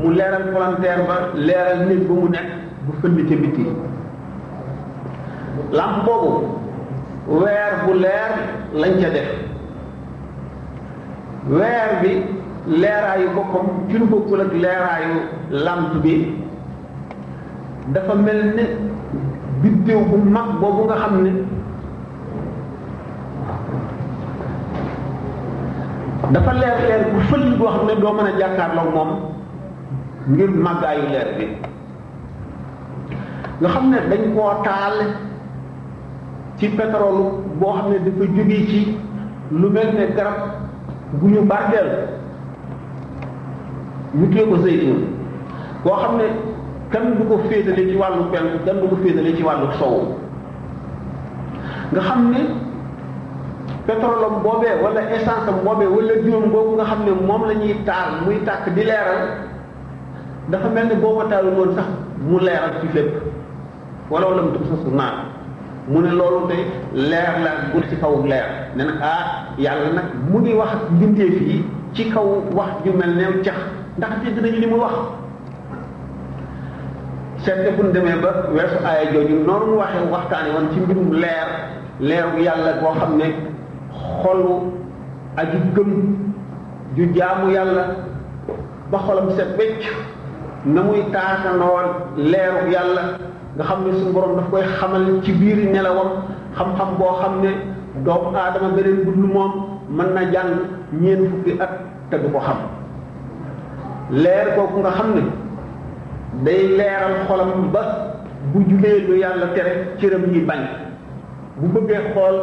mu 0.00 0.10
leral 0.18 0.50
volontaire 0.54 1.02
ba 1.08 1.16
leral 1.48 1.80
nit 1.88 2.02
bu 2.08 2.14
mu 2.20 2.26
nek 2.34 2.46
bu 2.84 2.90
fëndi 2.98 3.22
ci 3.28 3.34
làmp 5.76 6.06
boobu 6.06 6.32
weer 7.40 7.70
bu 7.86 7.92
leer 8.04 8.32
lañ 8.82 8.92
ca 9.02 9.08
def 9.16 9.28
weer 11.56 11.88
bi 12.02 12.10
leeraayu 12.82 13.28
boppam 13.36 13.66
ci 13.88 13.94
lu 14.00 14.06
bokkul 14.12 14.40
ak 14.44 14.52
leeraayu 14.64 15.16
làmp 15.66 15.88
bi 16.02 16.14
dafa 17.94 18.14
mel 18.14 18.40
ne 18.58 18.64
biddéew 19.62 20.00
bu 20.10 20.16
mag 20.36 20.48
boobu 20.60 20.80
nga 20.88 20.96
xam 21.02 21.14
ne 21.26 21.30
dafa 26.34 26.52
leer 26.60 26.76
leer 26.88 27.02
bu 27.12 27.18
fël 27.30 27.44
boo 27.58 27.70
xam 27.74 27.82
ne 27.88 27.94
doo 28.02 28.12
mën 28.16 28.26
a 28.30 28.38
jàkkaarloo 28.40 28.88
moom 28.94 29.10
ngir 30.30 30.50
màggaayu 30.66 31.04
leer 31.14 31.28
bi 31.38 31.44
nga 33.60 33.68
xam 33.74 33.84
ne 33.90 33.96
dañ 34.10 34.22
koo 34.34 34.54
taal 34.66 34.96
ci 36.58 36.68
pétrole 36.68 37.32
boo 37.58 37.72
xam 37.74 37.86
ne 37.90 37.98
dafa 37.98 38.28
jógee 38.28 38.66
ci 38.68 38.80
lu 39.50 39.68
mel 39.70 39.92
ne 39.94 40.14
garab 40.14 40.34
bu 41.18 41.26
ñu 41.28 41.42
barkeel 41.44 41.90
ñu 44.18 44.26
tuddee 44.30 44.46
ko 44.50 44.56
zeytun 44.62 45.00
koo 45.82 45.92
xam 46.02 46.16
ne 46.18 46.24
kenn 46.92 47.16
du 47.18 47.24
ko 47.26 47.38
féetale 47.48 47.82
ci 47.90 47.96
wàllu 47.96 48.24
penk 48.30 48.64
kenn 48.64 48.80
du 48.80 48.88
ko 48.88 48.96
féetale 49.02 49.36
ci 49.36 49.42
wàllu 49.42 49.68
sowu 49.78 50.00
nga 51.92 52.00
xam 52.00 52.30
ne 52.30 52.40
pétrole 53.86 54.24
am 54.24 54.42
boobee 54.42 54.74
wala 54.82 55.00
essence 55.12 55.48
am 55.48 55.58
boobee 55.64 55.86
wala 55.86 56.14
juróom 56.24 56.50
boobu 56.52 56.76
nga 56.76 56.84
xam 56.84 56.98
ne 57.04 57.10
moom 57.26 57.44
la 57.48 57.54
ñuy 57.54 57.74
taal 57.84 58.22
muy 58.26 58.38
tàkk 58.46 58.68
di 58.74 58.84
leeral 58.84 59.26
dafa 60.48 60.68
mel 60.68 60.86
ne 60.86 60.94
boo 60.94 61.14
ko 61.18 61.24
taalul 61.28 61.74
sax 61.74 61.88
mu 62.28 62.38
leeral 62.38 62.72
ci 62.80 62.86
lépp 62.94 63.22
wala 64.10 64.26
wala 64.28 64.42
mu 64.42 64.50
dugg 64.52 64.64
sa 64.70 64.76
su 64.84 64.90
naan 64.94 65.33
mu 65.90 66.00
ne 66.00 66.10
loolu 66.12 66.46
de 66.48 66.58
leer 66.98 67.32
la 67.44 67.50
gu 67.72 67.78
ci 67.88 67.96
kaw 68.02 68.14
leer 68.24 68.44
ne 68.76 68.84
nag 68.84 68.94
ah 69.02 69.24
yàlla 69.58 69.88
nag 69.98 70.04
mu 70.30 70.38
ngi 70.40 70.52
wax 70.54 70.68
ak 70.68 71.18
yi 71.18 71.64
ci 71.94 72.04
kaw 72.14 72.26
wax 72.56 72.70
ju 72.84 72.92
mel 72.92 73.12
neew 73.18 73.32
cax 73.44 73.54
ndax 73.98 74.10
dégg 74.24 74.38
nañu 74.42 74.58
li 74.62 74.66
mu 74.66 74.76
wax 74.84 74.94
seet 77.44 77.70
bu 77.76 77.82
ñu 77.84 77.92
demee 77.92 78.16
ba 78.22 78.30
weesu 78.54 78.78
aaya 78.86 79.04
jooju 79.12 79.36
noonu 79.46 79.66
mu 79.66 79.76
waxee 79.76 80.06
waxtaane 80.12 80.50
woon 80.54 80.68
ci 80.72 80.80
mbirum 80.80 81.10
leer 81.22 81.46
leeru 82.00 82.38
yàlla 82.46 82.72
boo 82.82 82.94
xam 82.98 83.16
ne 83.18 83.24
xolu 84.22 84.52
aju 85.36 85.58
gëm 85.76 85.90
ju 86.96 87.04
jaamu 87.16 87.50
yàlla 87.52 87.84
ba 88.90 88.98
xolam 89.06 89.30
set 89.36 89.48
wecc 89.58 89.84
na 90.64 90.82
muy 90.82 91.02
taata 91.12 91.52
nool 91.58 91.86
leeru 92.16 92.70
yàlla 92.72 93.02
nga 93.56 93.64
xam 93.68 93.78
ne 93.84 93.92
suñu 93.92 94.12
borom 94.12 94.36
daf 94.36 94.50
koy 94.50 94.62
xamal 94.78 95.06
ci 95.22 95.32
biir 95.32 95.56
nelawam 95.72 96.10
xam-xam 96.56 96.88
boo 96.98 97.14
xam 97.20 97.34
ne 97.42 97.50
doomu 98.04 98.36
aadama 98.36 98.68
beneen 98.76 99.04
bu 99.04 99.10
dul 99.14 99.26
moom 99.34 99.52
mën 99.96 100.08
na 100.14 100.22
jàng 100.32 100.50
ñeen 101.00 101.20
fukki 101.30 101.58
at 101.60 101.70
te 102.10 102.16
du 102.18 102.28
ko 102.32 102.40
xam 102.40 102.56
leer 104.10 104.46
kooku 104.56 104.78
nga 104.80 104.90
xam 104.90 105.08
ne 105.16 105.22
day 106.44 106.62
leeral 106.78 107.14
xolam 107.28 107.70
ba 107.72 107.82
bu 108.52 108.58
jugee 108.68 108.98
lu 109.08 109.16
yàlla 109.22 109.46
tere 109.54 109.72
cëram 110.00 110.24
yi 110.32 110.40
bañ 110.40 110.60
bu 111.58 111.66
bëggee 111.74 112.02
xool 112.14 112.36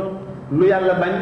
lu 0.58 0.66
yàlla 0.66 0.94
bañ 0.94 1.14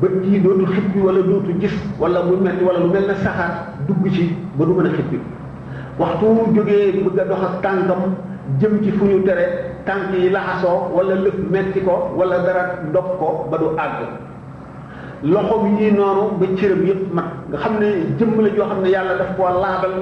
bët 0.00 0.12
yi 0.24 0.40
dootu 0.40 0.66
xippi 0.74 0.98
wala 1.00 1.20
dootu 1.22 1.60
gis 1.60 1.72
wala 1.98 2.22
mu 2.24 2.36
metti 2.36 2.62
wala 2.64 2.78
lu 2.80 2.90
mel 2.92 3.06
ne 3.08 3.14
saxaat 3.24 3.52
dugg 3.86 4.04
ci 4.12 4.36
ba 4.58 4.64
du 4.66 4.72
mën 4.74 4.86
a 4.86 4.92
xippi 4.96 5.18
waxtu 5.98 6.24
jógee 6.56 6.92
bëgg 7.02 7.18
a 7.20 7.24
dox 7.24 7.42
ak 7.48 7.62
tànkam 7.62 8.02
jëm 8.58 8.80
ci 8.82 8.90
fu 8.96 9.04
ñu 9.04 9.22
tere 9.22 9.78
tànk 9.84 10.10
yi 10.18 10.30
laxasoo 10.30 10.88
wala 10.94 11.14
lëf 11.14 11.34
metti 11.50 11.80
ko 11.80 12.10
wala 12.16 12.38
dara 12.42 12.62
dog 12.92 13.04
ko 13.20 13.46
ba 13.50 13.56
du 13.58 13.66
àgg 13.78 13.96
loxo 15.22 15.58
bi 15.62 15.90
noonu 15.92 16.22
ba 16.40 16.46
cëram 16.58 16.82
yëpp 16.86 17.12
mag 17.12 17.24
nga 17.50 17.58
xam 17.58 17.72
ne 17.80 17.86
jëmm 18.18 18.40
la 18.44 18.48
joo 18.56 18.66
xam 18.68 18.82
ne 18.82 18.88
yàlla 18.88 19.14
daf 19.18 19.36
koo 19.36 19.44
laabal 19.60 19.94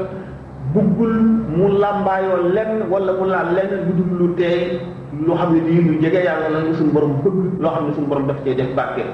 gul 0.74 1.12
mu 1.56 1.68
làmbaayoo 1.80 2.48
lenn 2.54 2.72
wala 2.90 3.12
mu 3.12 3.24
laal 3.26 3.48
lenn 3.56 3.72
lu 3.86 3.92
dul 3.98 4.10
lu 4.18 4.34
teey 4.36 4.80
loo 5.26 5.36
xam 5.36 5.52
ne 5.52 5.60
lii 5.68 5.82
lu 5.86 6.00
jege 6.02 6.24
yàlla 6.24 6.48
la 6.48 6.58
lu 6.60 6.74
suñu 6.74 6.92
borom 6.92 7.12
bëgg 7.24 7.60
loo 7.60 7.70
xam 7.74 7.86
ne 7.86 7.92
suñu 7.94 8.06
borom 8.08 8.26
daf 8.26 8.36
cee 8.44 8.54
def 8.54 8.74
barke 8.74 9.04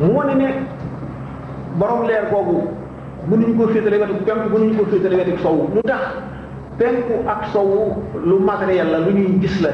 mu 0.00 0.12
wane 0.14 0.34
ne 0.36 0.46
borom 1.78 2.06
leer 2.08 2.24
boobu 2.30 2.68
mënuñu 3.30 3.54
koo 3.56 3.68
féetale 3.68 3.98
wetu 4.00 4.14
penku 4.24 4.48
mënuñu 4.52 4.76
koo 4.78 4.86
féetale 4.90 5.16
wetu 5.16 5.38
sowu 5.42 5.68
lu 5.74 5.80
tax 5.82 6.02
penku 6.78 7.14
ak 7.28 7.46
sowu 7.52 7.94
lu 8.24 8.38
matériel 8.40 8.88
la 8.92 8.98
lu 9.00 9.12
ñuy 9.14 9.38
gis 9.40 9.60
la 9.62 9.70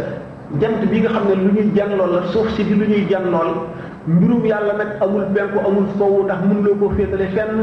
jant 0.60 0.80
bi 0.90 1.00
nga 1.00 1.10
xam 1.10 1.24
ne 1.28 1.34
lu 1.34 1.52
ñuy 1.52 1.72
jànlool 1.76 2.12
la 2.12 2.22
suuf 2.32 2.48
si 2.54 2.64
di 2.64 2.74
lu 2.74 2.86
ñuy 2.86 3.06
jànlool 3.10 3.66
mbirum 4.08 4.44
yàlla 4.44 4.72
nag 4.74 4.88
amul 5.02 5.24
penku 5.34 5.58
amul 5.66 5.86
sowu 5.98 6.24
ndax 6.24 6.40
mënuloo 6.48 6.76
koo 6.80 6.90
féetale 6.96 7.26
fenn 7.34 7.56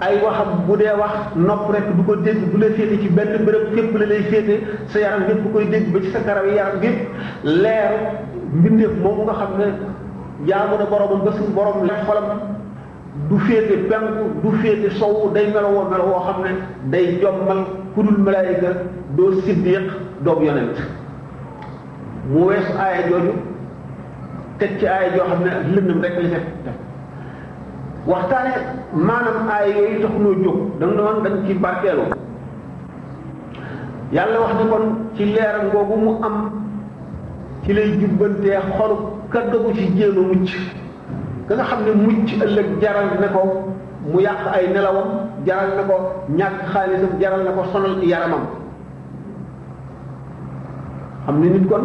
ay 0.00 0.16
waxam 0.22 0.48
bu 0.66 0.76
dee 0.76 0.94
wax 1.00 1.14
nopp 1.36 1.70
rek 1.72 1.86
du 1.96 2.02
ko 2.02 2.16
dégg 2.16 2.40
bu 2.52 2.58
la 2.60 2.66
féete 2.76 3.00
ci 3.00 3.08
benn 3.08 3.44
bërëb 3.46 3.66
fépp 3.74 3.98
la 3.98 4.06
lay 4.06 4.22
féete 4.30 4.54
sa 4.88 5.00
yaram 5.00 5.22
yépp 5.28 5.42
bu 5.42 5.48
koy 5.52 5.64
dégg 5.66 5.90
ba 5.92 5.98
ci 6.02 6.10
sa 6.10 6.20
karaw 6.20 6.46
yaram 6.46 6.82
yépp 6.82 7.08
leer 7.44 7.92
mbindeef 8.52 8.94
moomu 9.02 9.22
nga 9.24 9.32
xam 9.32 9.52
ne 9.58 9.66
jaamu 10.46 10.76
na 10.78 10.84
boromam 10.84 11.24
ba 11.24 11.32
suñu 11.32 11.52
borom 11.54 11.86
du 13.30 13.38
féete 13.46 13.76
penku 13.90 14.24
du 14.44 14.52
féete 14.62 14.90
sowu 14.98 15.30
day 15.34 15.46
melowoo 15.54 15.84
melowoo 15.90 16.20
xam 16.26 16.42
ne 16.44 16.50
day 16.92 17.18
jommal 17.22 17.60
ku 17.94 18.02
dul 18.02 18.18
malaayika 18.18 18.68
doo 19.16 19.32
siddiq 19.44 19.84
doob 20.24 20.42
yonent 20.42 20.76
mu 22.30 22.44
weesu 22.46 22.72
aaya 22.78 23.08
jooju 23.08 23.32
teg 24.58 24.70
ci 24.78 24.86
aaya 24.86 25.08
joo 25.14 25.24
xam 25.30 25.40
ne 25.44 25.52
lëndëm 25.74 26.00
rek 26.04 26.14
li 26.22 26.28
fekk 26.34 26.46
waxtaane 28.06 28.52
maanaam 29.08 29.38
aaya 29.50 29.72
yooyu 29.76 30.00
tax 30.02 30.14
noo 30.22 30.34
jóg 30.44 30.58
da 30.78 30.86
nga 30.86 31.02
doon 31.30 31.46
ci 31.46 31.54
barkeeloo 31.54 32.08
yàlla 34.12 34.40
wax 34.40 34.52
ni 34.58 34.70
kon 34.70 34.84
ci 35.16 35.24
leeram 35.24 35.70
googu 35.72 35.96
mu 35.96 36.10
am 36.24 36.36
ci 37.62 37.72
lay 37.72 37.90
jubbantee 38.00 38.58
xolu 38.76 38.96
ka 39.32 39.40
dogu 39.52 39.74
ci 39.74 39.92
jéem 39.96 40.14
mucc 40.14 40.52
ka 41.48 41.54
nga 41.56 41.64
xam 41.70 41.80
ne 41.84 41.90
mucc 41.96 42.30
ëllëg 42.44 42.68
jaral 42.82 43.08
na 43.20 43.28
ko 43.34 43.40
mu 44.12 44.20
yàq 44.20 44.42
ay 44.54 44.64
nelawam 44.74 45.08
jaral 45.46 45.70
na 45.76 45.82
ko 45.90 45.96
ñàkk 46.38 46.58
xaalisam 46.72 47.12
jaral 47.20 47.42
na 47.44 47.52
ko 47.56 47.62
sonal 47.72 47.94
yaramam 48.10 48.44
xam 51.24 51.36
ne 51.40 51.46
nit 51.48 51.66
kon 51.70 51.84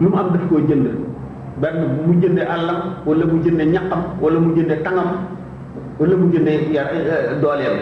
lu 0.00 0.06
mu 0.10 0.16
am 0.20 0.28
daf 0.32 0.44
koo 0.48 0.60
jënd 0.68 0.86
benn 1.60 1.78
bu 1.88 2.00
mu 2.08 2.14
jëndee 2.20 2.48
àllam 2.56 2.78
wala 3.06 3.24
mu 3.26 3.40
jëndee 3.42 3.70
ñaqam 3.74 4.02
wala 4.20 4.38
mu 4.40 4.50
jëndee 4.56 4.82
tangam 4.84 5.08
wala 5.98 6.14
mu 6.16 6.26
jëndee 6.32 6.60
yar 6.74 6.86
dooleem 7.42 7.76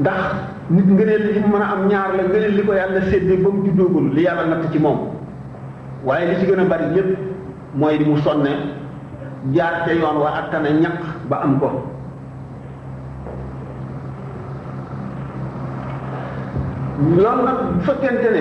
ndax 0.00 0.20
nit 0.70 0.86
ngëneel 0.92 1.22
li 1.32 1.40
mu 1.40 1.48
mën 1.48 1.62
a 1.64 1.66
am 1.72 1.82
ñaar 1.88 2.10
la 2.16 2.22
ngëneel 2.28 2.54
li 2.56 2.62
ko 2.66 2.72
yàlla 2.74 3.00
séddee 3.10 3.40
ba 3.42 3.48
mu 3.48 3.64
juddoogul 3.64 4.06
li 4.14 4.20
yàlla 4.22 4.44
natt 4.48 4.68
ci 4.72 4.78
moom 4.78 4.98
waaye 6.04 6.26
li 6.30 6.40
ci 6.40 6.46
gën 6.46 6.60
a 6.60 6.64
bari 6.64 6.84
lépp 6.94 7.18
mooy 7.74 7.98
li 7.98 8.04
mu 8.08 8.16
sonne 8.18 8.48
jaar 9.52 9.84
ca 9.84 9.92
yoon 9.92 10.16
wa 10.20 10.30
ak 10.30 10.50
tane 10.50 10.80
ñaq 10.80 10.92
ba 11.28 11.36
am 11.44 11.58
ko 11.60 11.66
loolu 16.98 17.42
nag 17.44 17.54
bu 17.74 17.80
fekkente 17.80 18.30
ne 18.32 18.40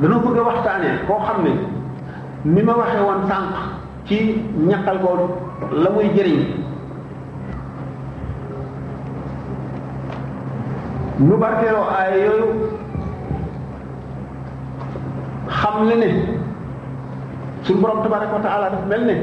dañoo 0.00 0.20
bëgg 0.20 0.38
a 0.38 0.42
waxtaanee 0.42 1.06
koo 1.06 1.18
xam 1.26 1.42
ne 1.44 1.50
ni 2.44 2.62
ma 2.62 2.72
waxee 2.76 3.00
woon 3.00 3.26
sànq 3.28 3.52
ci 4.06 4.42
ñaqal 4.68 4.98
ko 5.00 5.36
la 5.72 5.90
muy 5.90 6.10
jëriñ 6.14 6.40
nu 11.18 11.36
barkeeloo 11.36 11.86
aaya 11.98 12.16
yooyu 12.24 12.76
xam 15.50 15.88
le 15.88 15.96
ne 15.96 16.08
suñu 17.64 17.80
borom 17.80 18.02
tabaraka 18.02 18.34
wa 18.36 18.42
taala 18.42 18.66
daf 18.70 18.84
mel 18.88 19.02
ne 19.06 19.14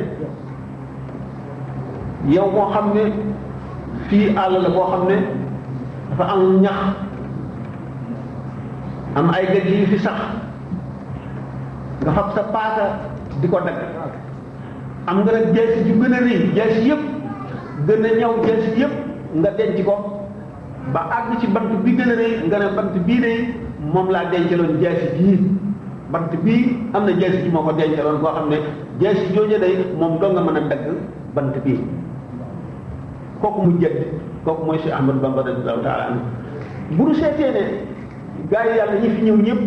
yow 2.35 2.47
moo 2.51 2.71
xam 2.73 2.93
ne 2.95 3.11
fii 4.07 4.35
àll 4.35 4.53
la 4.63 4.69
boo 4.69 4.85
xam 4.91 5.07
ne 5.09 5.15
dafa 6.09 6.23
am 6.31 6.61
ñax 6.61 6.81
am 9.15 9.29
ay 9.31 9.45
gëj 9.53 9.67
yi 9.71 9.85
fi 9.85 9.97
sax 9.99 10.19
nga 12.01 12.11
fab 12.11 12.27
sa 12.35 12.41
paaka 12.43 12.85
di 13.41 13.47
ko 13.47 13.59
dagg 13.59 13.79
am 15.07 15.17
nga 15.23 15.31
nag 15.31 15.53
jeesi 15.55 15.79
ju 15.87 15.93
gën 16.01 16.13
a 16.13 16.19
rëy 16.19 16.51
jeesi 16.55 16.81
yépp 16.89 17.01
gën 17.87 18.05
a 18.05 18.09
ñaw 18.19 18.33
jeesi 18.45 18.79
yépp 18.79 18.91
nga 19.35 19.49
denc 19.57 19.85
ko 19.85 19.95
ba 20.93 20.99
àgg 21.17 21.39
ci 21.39 21.47
bant 21.47 21.69
bi 21.83 21.95
gën 21.97 22.11
a 22.11 22.15
rëy 22.15 22.47
nga 22.47 22.59
ne 22.59 22.65
bant 22.75 22.93
bii 23.05 23.19
rëy 23.23 23.39
moom 23.93 24.07
laa 24.11 24.25
dencaloon 24.31 24.79
jeesi 24.81 25.07
bii 25.17 25.62
bant 26.13 26.29
bi 26.45 26.57
am 26.93 27.05
na 27.05 27.11
jeesi 27.17 27.37
ci 27.43 27.49
moo 27.49 27.63
ko 27.65 27.71
dencaloon 27.73 28.21
koo 28.21 28.33
xam 28.37 28.45
ne 28.53 28.57
jeesi 29.01 29.33
jooja 29.33 29.57
day 29.57 29.73
moom 29.99 30.19
doo 30.21 30.29
nga 30.31 30.41
mën 30.45 30.55
a 30.55 30.59
dagg 30.69 30.83
bant 31.33 31.55
bi 31.65 31.73
kooku 33.41 33.61
mu 33.65 33.73
jëkk 33.81 33.95
kooku 34.45 34.61
mooy 34.65 34.77
Cheikh 34.83 34.93
Ahmadou 34.93 35.19
Bamba 35.25 35.41
radiallahu 35.41 35.81
taala 35.83 36.03
anhu 36.13 36.19
bu 36.95 37.03
nu 37.09 37.13
seetee 37.17 37.49
ne 37.57 37.61
gaa 38.53 38.63
yi 38.69 38.77
yàlla 38.79 38.99
ñi 39.01 39.09
fi 39.15 39.21
ñëw 39.25 39.35
ñëpp 39.45 39.61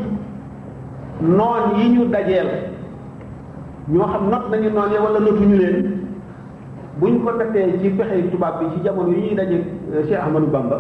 noon 1.37 1.65
yi 1.77 1.85
ñu 1.95 2.05
dajeel 2.15 2.49
ñoo 3.89 4.07
xam 4.07 4.31
not 4.31 4.45
nañu 4.51 4.71
noon 4.71 4.93
ya 4.95 5.03
wala 5.03 5.19
notuñu 5.19 5.57
leen 5.59 5.99
buñ 7.01 7.23
ko 7.25 7.31
nattee 7.33 7.75
ci 7.83 7.89
pexe 7.91 8.31
tubaab 8.31 8.61
bi 8.61 8.67
ci 8.75 8.83
jamono 8.87 9.11
yi 9.13 9.21
ñuy 9.23 9.35
daje 9.35 9.59
Cheikh 10.09 10.21
Ahmadou 10.25 10.47
Bamba 10.51 10.79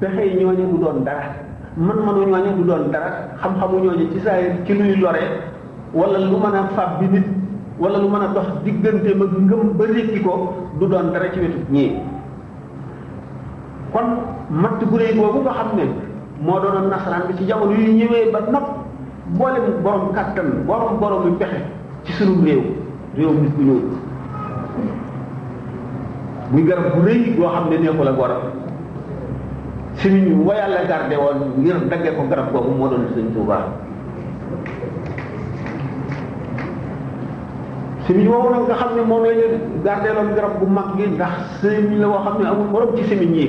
pexe 0.00 0.30
ñooñu 0.38 0.64
mu 0.70 0.78
doon 0.78 1.02
dara 1.04 1.45
man 1.76 1.96
manu 2.06 2.20
ñooñu 2.24 2.56
du 2.62 2.64
doon 2.64 2.90
dara 2.90 3.28
xam-xamu 3.42 3.80
ñooñu 3.84 4.10
ci 4.12 4.18
saa 4.20 4.32
ci 4.64 4.72
luy 4.72 4.96
lore 4.96 5.20
wala 5.92 6.18
lu 6.18 6.36
mën 6.40 6.54
a 6.54 6.64
fab 6.74 6.98
bi 7.00 7.06
nit 7.08 7.24
wala 7.78 7.98
lu 7.98 8.08
mën 8.08 8.22
a 8.22 8.26
dox 8.32 8.44
diggante 8.64 9.14
ma 9.14 9.24
ngëm 9.26 9.72
ba 9.76 9.84
rekki 9.84 10.20
ko 10.24 10.56
du 10.80 10.86
doon 10.86 11.12
dara 11.12 11.30
ci 11.32 11.38
wetu 11.40 11.58
ñii 11.70 11.96
kon 13.92 14.06
matt 14.50 14.84
bu 14.88 14.96
rëy 14.96 15.12
boobu 15.14 15.40
nga 15.40 15.50
xam 15.52 15.68
ne 15.76 15.82
moo 16.40 16.60
doonoon 16.60 16.88
nasaraan 16.88 17.26
bi 17.28 17.34
ci 17.36 17.44
jamono 17.46 17.72
yu 17.72 17.92
ñëwee 17.92 18.32
ba 18.32 18.40
nopp 18.50 18.66
boolem 19.36 19.64
borom 19.82 20.12
kàttan 20.14 20.64
borom 20.66 20.98
borom 20.98 21.26
yu 21.28 21.34
pexe 21.36 21.60
ci 22.04 22.12
sunu 22.12 22.40
réew 22.44 22.62
réew 23.16 23.32
nit 23.34 23.52
ku 23.54 23.62
ñëw 23.62 23.80
muy 26.52 26.62
garab 26.64 26.94
bu 26.94 27.02
rëy 27.04 27.34
boo 27.36 27.46
xam 27.48 27.68
ne 27.68 27.76
neexu 27.76 28.02
la 28.02 28.12
borom 28.12 28.64
sëriñ 30.06 30.42
wa 30.46 30.54
yàlla 30.54 30.84
gardé 30.86 31.16
woon 31.18 31.58
ngir 31.60 31.76
daggee 31.90 32.14
ko 32.14 32.22
garab 32.30 32.52
googu 32.54 32.70
moo 32.78 32.86
doon 32.88 33.04
sëriñ 33.14 33.28
Tuubaa 33.34 33.66
sëriñ 38.06 38.26
woowu 38.30 38.48
nag 38.54 38.62
nga 38.70 38.74
xam 38.78 38.90
ne 38.96 39.02
moom 39.02 39.24
la 39.26 39.32
ñu 39.34 39.46
gardé 39.84 40.08
garab 40.36 40.54
gu 40.60 40.66
mag 40.66 40.90
gi 40.96 41.06
ndax 41.10 41.34
sëriñ 41.60 41.98
la 41.98 42.06
woo 42.08 42.22
xam 42.24 42.38
ne 42.42 42.46
amul 42.46 42.68
morom 42.72 42.94
ci 42.96 43.02
sëriñ 43.10 43.34
yi 43.34 43.46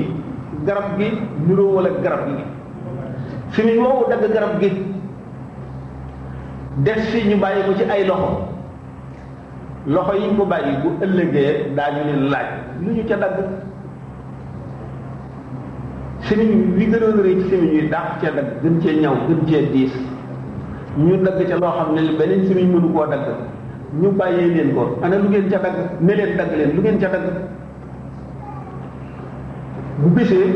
garab 0.66 0.98
gi 0.98 1.08
niroo 1.48 1.76
wala 1.76 1.90
garab 2.04 2.22
gi 2.28 2.36
sëriñ 3.54 3.78
woowu 3.84 4.10
dagg 4.10 4.34
garab 4.34 4.60
gi 4.62 4.70
des 6.86 7.02
fi 7.12 7.20
ñu 7.30 7.38
bàyyi 7.40 7.62
ko 7.66 7.74
ci 7.78 7.84
ay 7.84 8.04
loxo 8.10 8.30
loxo 9.88 10.14
yi 10.14 10.28
ñu 10.32 10.36
ko 10.42 10.46
bàyyi 10.46 10.72
bu 10.82 10.90
ëllëgee 11.06 11.52
daañu 11.78 12.02
leen 12.10 12.30
laaj 12.32 12.50
lu 12.82 12.90
ñu 12.96 13.04
ca 13.10 13.16
dagg 13.16 13.36
semiñ 16.28 16.52
wi 16.78 16.86
gënoon 16.92 17.18
rëy 17.26 17.36
ci 17.44 17.50
semiñ 17.50 17.72
yi 17.74 17.82
dàq 17.94 18.08
cee 18.22 18.32
dagg 18.38 18.50
gën 18.64 18.76
cee 18.84 19.00
ñaw 19.02 19.16
gën 19.28 19.40
cee 19.50 19.66
diis 19.74 19.94
ñu 20.98 21.16
dagg 21.26 21.38
ca 21.50 21.56
loo 21.62 21.72
xam 21.78 21.90
ne 21.96 22.02
beneen 22.20 22.46
semiñ 22.48 22.68
mënu 22.74 22.88
koo 22.94 23.06
dagg 23.08 23.24
ñu 24.02 24.10
bàyyee 24.20 24.48
leen 24.56 24.76
ko 24.76 24.82
ana 25.04 25.16
lu 25.18 25.30
ngeen 25.30 25.50
ca 25.52 25.58
dagg 25.66 25.76
ne 26.06 26.14
leen 26.16 26.38
dagg 26.38 26.52
leen 26.58 26.76
lu 26.76 26.82
ngeen 26.82 27.00
ca 27.00 27.08
dagg 27.14 27.26
bu 30.02 30.08
bisee 30.16 30.48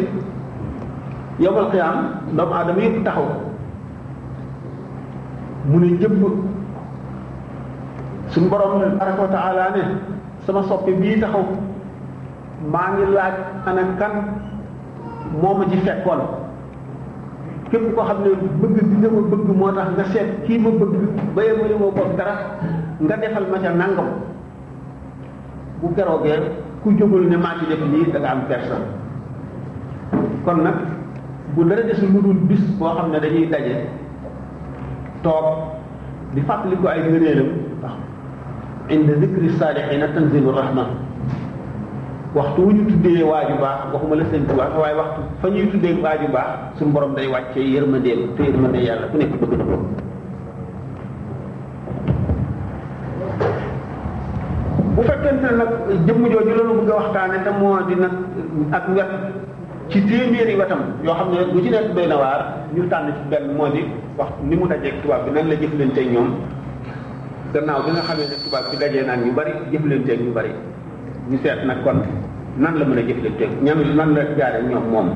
yomal 1.39 1.67
xiyaam 1.71 1.97
doomu 2.37 2.53
aadama 2.53 2.81
yëpp 2.85 3.03
taxaw 3.05 3.27
mu 5.69 5.79
ne 5.79 5.89
jëpp 6.01 6.13
suñu 8.31 8.49
borom 8.49 8.73
tabaraka 8.81 9.21
wa 9.21 9.67
ne 9.75 9.83
sama 10.45 10.61
soppi 10.69 10.91
bii 11.01 11.19
taxaw 11.21 11.43
maa 12.71 12.87
ngi 12.91 13.05
laaj 13.15 13.35
ana 13.69 13.83
kan 13.99 14.13
moo 15.39 15.55
ma 15.57 15.65
ci 15.71 15.77
fekkoon 15.79 16.19
képp 17.71 17.95
koo 17.95 18.03
xam 18.05 18.17
ne 18.23 18.29
bëgg 18.61 18.77
gi 18.89 18.95
nga 18.99 19.09
ma 19.15 19.21
bëgg 19.31 19.47
moo 19.57 19.71
tax 19.77 19.89
nga 19.95 20.03
seet 20.11 20.29
kii 20.45 20.57
ma 20.59 20.69
bëgg 20.79 20.93
ba 21.35 21.41
ma 21.59 21.65
yëngoo 21.71 21.91
ko 21.97 22.01
dara 22.17 22.35
nga 22.99 23.15
defal 23.21 23.45
ma 23.51 23.57
ca 23.63 23.69
nangam 23.69 24.07
bu 25.81 25.93
keroogee 25.95 26.37
ku 26.83 26.91
jógul 26.97 27.27
ne 27.29 27.37
maa 27.37 27.55
ci 27.59 27.65
def 27.67 27.79
lii 27.81 28.11
da 28.11 28.19
nga 28.19 28.29
am 28.31 28.41
personne 28.47 28.87
kon 30.45 30.61
nag 30.63 30.75
bu 31.55 31.63
dara 31.63 31.81
desul 31.83 32.09
lu 32.11 32.21
dul 32.21 32.37
bis 32.49 32.61
boo 32.77 32.89
xam 32.95 33.11
ne 33.11 33.19
dañuy 33.19 33.47
daje 33.49 33.87
toog 35.23 35.47
di 36.33 36.41
fàttali 36.41 36.75
ko 36.77 36.87
ay 36.87 36.99
ngëneelam 37.01 37.47
ndax 37.79 37.93
inda 38.89 39.13
zikri 39.19 39.49
saalihiina 39.57 40.07
tanzilu 40.13 40.51
rahma 40.51 41.00
waxtu 42.31 42.63
wu 42.63 42.71
ñu 42.71 42.83
tuddee 42.87 43.23
waaju 43.27 43.55
baax 43.59 43.79
waxuma 43.93 44.15
la 44.15 44.25
sëñ 44.31 44.41
Tuubaa 44.47 44.71
waaye 44.79 44.95
waxtu 44.95 45.19
fa 45.41 45.47
ñuy 45.51 45.67
tuddee 45.71 45.95
waaju 46.03 46.27
baax 46.31 46.49
suñu 46.79 46.91
borom 46.95 47.13
day 47.15 47.27
wàccee 47.27 47.67
yërmandeem 47.75 48.19
te 48.39 48.47
yërmande 48.47 48.79
yàlla 48.87 49.05
ku 49.11 49.15
nekk 49.19 49.33
bëgg 49.41 49.51
na 49.51 49.63
ko. 49.67 49.83
bu 54.95 55.01
fekkente 55.09 55.43
ne 55.43 55.51
nag 55.59 55.71
jëmm 56.07 56.23
jooju 56.31 56.53
loolu 56.55 56.73
bëgg 56.79 56.91
a 56.91 56.95
waxtaane 57.03 57.37
te 57.45 57.51
moo 57.59 57.75
di 57.87 57.95
nag 57.99 58.13
ak 58.79 58.85
wet 58.95 59.11
ci 59.91 59.99
téeméeri 60.07 60.55
wetam 60.55 60.81
yoo 61.03 61.13
xam 61.19 61.27
ne 61.35 61.43
bu 61.51 61.59
ci 61.61 61.69
nekk 61.69 61.91
benn 61.95 62.09
na 62.15 62.15
waar 62.17 62.39
ñu 62.73 62.87
tànn 62.89 63.11
ci 63.11 63.21
benn 63.29 63.51
moo 63.59 63.67
di 63.75 63.81
wax 64.17 64.31
ni 64.47 64.55
mu 64.55 64.65
dajeeg 64.71 65.01
tubaab 65.03 65.25
bi 65.27 65.31
nan 65.35 65.49
la 65.51 65.55
jëf 65.59 65.71
leen 65.75 65.89
jëflante 65.91 66.11
ñoom 66.15 66.29
gannaaw 67.53 67.81
bi 67.83 67.89
nga 67.91 68.01
xamee 68.07 68.27
ne 68.31 68.37
tubaab 68.43 68.65
bi 68.71 68.75
dajee 68.79 69.03
naan 69.03 69.19
ñu 69.27 69.31
bari 69.35 69.51
leen 69.67 69.83
jëflante 69.83 70.15
ñu 70.23 70.31
bari. 70.31 70.51
ñu 71.31 71.37
seet 71.43 71.63
nag 71.63 71.83
kon 71.83 72.03
nan 72.57 72.75
la 72.77 72.85
mën 72.85 72.97
a 72.99 73.01
jëflante 73.07 73.47
ñam 73.63 73.79
nan 73.95 74.13
la 74.13 74.21
jaare 74.37 74.59
ñoom 74.69 74.85
moom 74.91 75.07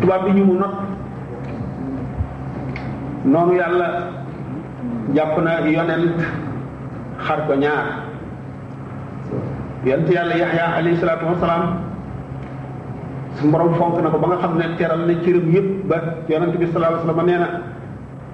tubaab 0.00 0.24
bi 0.24 0.32
ñu 0.32 0.44
mu 0.44 0.54
not 0.54 0.74
noonu 3.24 3.52
yàlla 3.54 3.86
ya 5.14 5.14
jàpp 5.24 5.36
na 5.44 5.60
yonent 5.68 6.18
xar 7.18 7.46
ko 7.46 7.54
ñaar 7.54 7.86
yonent 9.84 10.10
yàlla 10.16 10.34
yaxya 10.36 10.64
alayhi 10.78 10.96
salaatu 10.98 11.26
wasalaam 11.26 11.64
su 13.36 13.48
borom 13.50 13.74
fonk 13.74 14.02
na 14.02 14.08
ko 14.10 14.18
ba 14.18 14.26
nga 14.28 14.36
xam 14.42 14.56
ne 14.58 14.64
teral 14.78 15.02
na 15.06 15.12
cëram 15.24 15.46
yépp 15.54 15.86
ba 15.88 15.96
yonent 16.28 16.54
bi 16.58 16.66
salaa 16.72 16.90
wasalaam 16.94 17.26
nee 17.26 17.38
na 17.38 17.50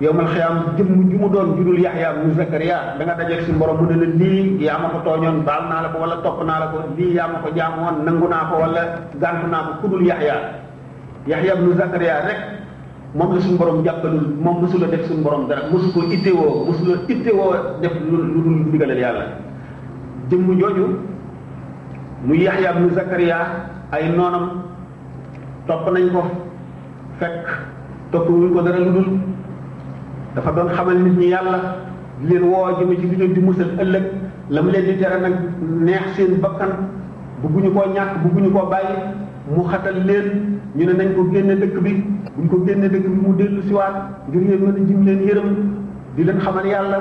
yowmal 0.01 0.27
xiyam 0.29 0.77
jëm 0.77 0.89
ju 1.11 1.17
mu 1.19 1.29
doon 1.33 1.57
judul 1.57 1.81
yahya 1.81 2.13
mu 2.23 2.35
zakariya 2.37 2.97
da 3.01 3.05
nga 3.05 3.15
dajé 3.17 3.45
ci 3.45 3.51
borom 3.57 3.81
mu 3.81 3.89
ne 3.89 3.97
la 3.97 4.07
lii 4.13 4.61
yaa 4.61 4.77
ma 4.79 4.93
ko 4.93 4.99
toñon 5.01 5.41
bal 5.41 5.69
na 5.73 5.89
la 5.89 5.89
ko 5.89 5.99
wala 6.05 6.21
top 6.21 6.45
na 6.45 6.59
la 6.61 6.67
ko 6.69 6.85
ko 6.85 7.51
nangu 8.05 8.21
ko 8.29 8.55
wala 8.61 8.83
ko 8.93 9.73
kudul 9.81 10.05
yahya 10.05 10.61
yahya 11.27 11.57
ibnu 11.57 11.73
zakariya 11.81 12.29
rek 12.29 12.41
mom 13.17 13.33
la 13.35 13.41
suñu 13.41 13.57
borom 13.57 13.85
jappalul 13.85 14.37
mom 14.37 14.61
musul 14.61 14.85
def 14.85 15.05
suñu 15.09 15.23
borom 15.23 15.49
dara 15.49 15.65
musul 15.73 15.93
ko 15.97 16.13
ittewoo 16.13 16.67
mosul 16.67 17.01
ité 17.09 17.33
wo 17.33 17.55
def 17.81 17.93
lu 18.05 18.17
lu 18.21 18.71
digalal 18.71 18.99
yalla 18.99 19.25
jëm 20.29 20.45
top 20.45 20.57
joju 20.61 20.87
mu 22.27 22.35
yahya 22.37 22.73
ibnu 22.77 22.93
zakariya 22.93 23.65
ay 23.93 24.13
nonam 24.13 24.61
top 25.67 25.89
nañ 25.91 26.13
ko 26.13 26.21
fek 27.19 27.49
topu 28.13 28.53
ko 28.53 28.61
dara 28.61 28.77
lu 28.77 28.93
dul 28.93 29.09
dafa 30.37 30.53
doon 30.53 30.69
xamal 30.77 30.97
nit 31.03 31.17
ñi 31.19 31.29
yàlla 31.33 31.57
di 32.21 32.27
leen 32.29 32.45
woo 32.49 32.69
jëme 32.79 32.95
ci 33.01 33.07
di 33.09 33.33
di 33.33 33.41
musal 33.41 33.71
ëllëg 33.81 34.05
la 34.51 34.63
mu 34.63 34.71
leen 34.71 34.85
di 34.85 34.97
tere 35.01 35.17
nag 35.21 35.35
neex 35.85 36.03
seen 36.15 36.37
bakkan 36.43 36.71
bugguñu 37.43 37.73
koo 37.73 37.89
ñàkk 37.95 38.21
bugguñu 38.23 38.51
koo 38.53 38.69
bàyyi 38.71 38.97
mu 39.49 39.65
xatal 39.65 39.97
leen 40.07 40.61
ñu 40.77 40.85
ne 40.87 40.93
dañ 40.95 41.15
ko 41.15 41.25
génne 41.33 41.57
dëkk 41.57 41.79
bi 41.83 41.91
buñ 42.37 42.49
ko 42.51 42.65
génne 42.67 42.87
dëkk 42.89 43.07
bi 43.09 43.19
mu 43.27 43.35
dellu 43.37 43.63
siwaat 43.63 43.95
ngir 44.29 44.43
yéen 44.43 44.61
mën 44.61 44.69
a 44.83 44.87
jim 44.87 45.05
leen 45.05 45.21
yërëm 45.27 45.49
di 46.17 46.25
leen 46.25 46.39
xamal 46.41 46.67
yàlla 46.67 46.99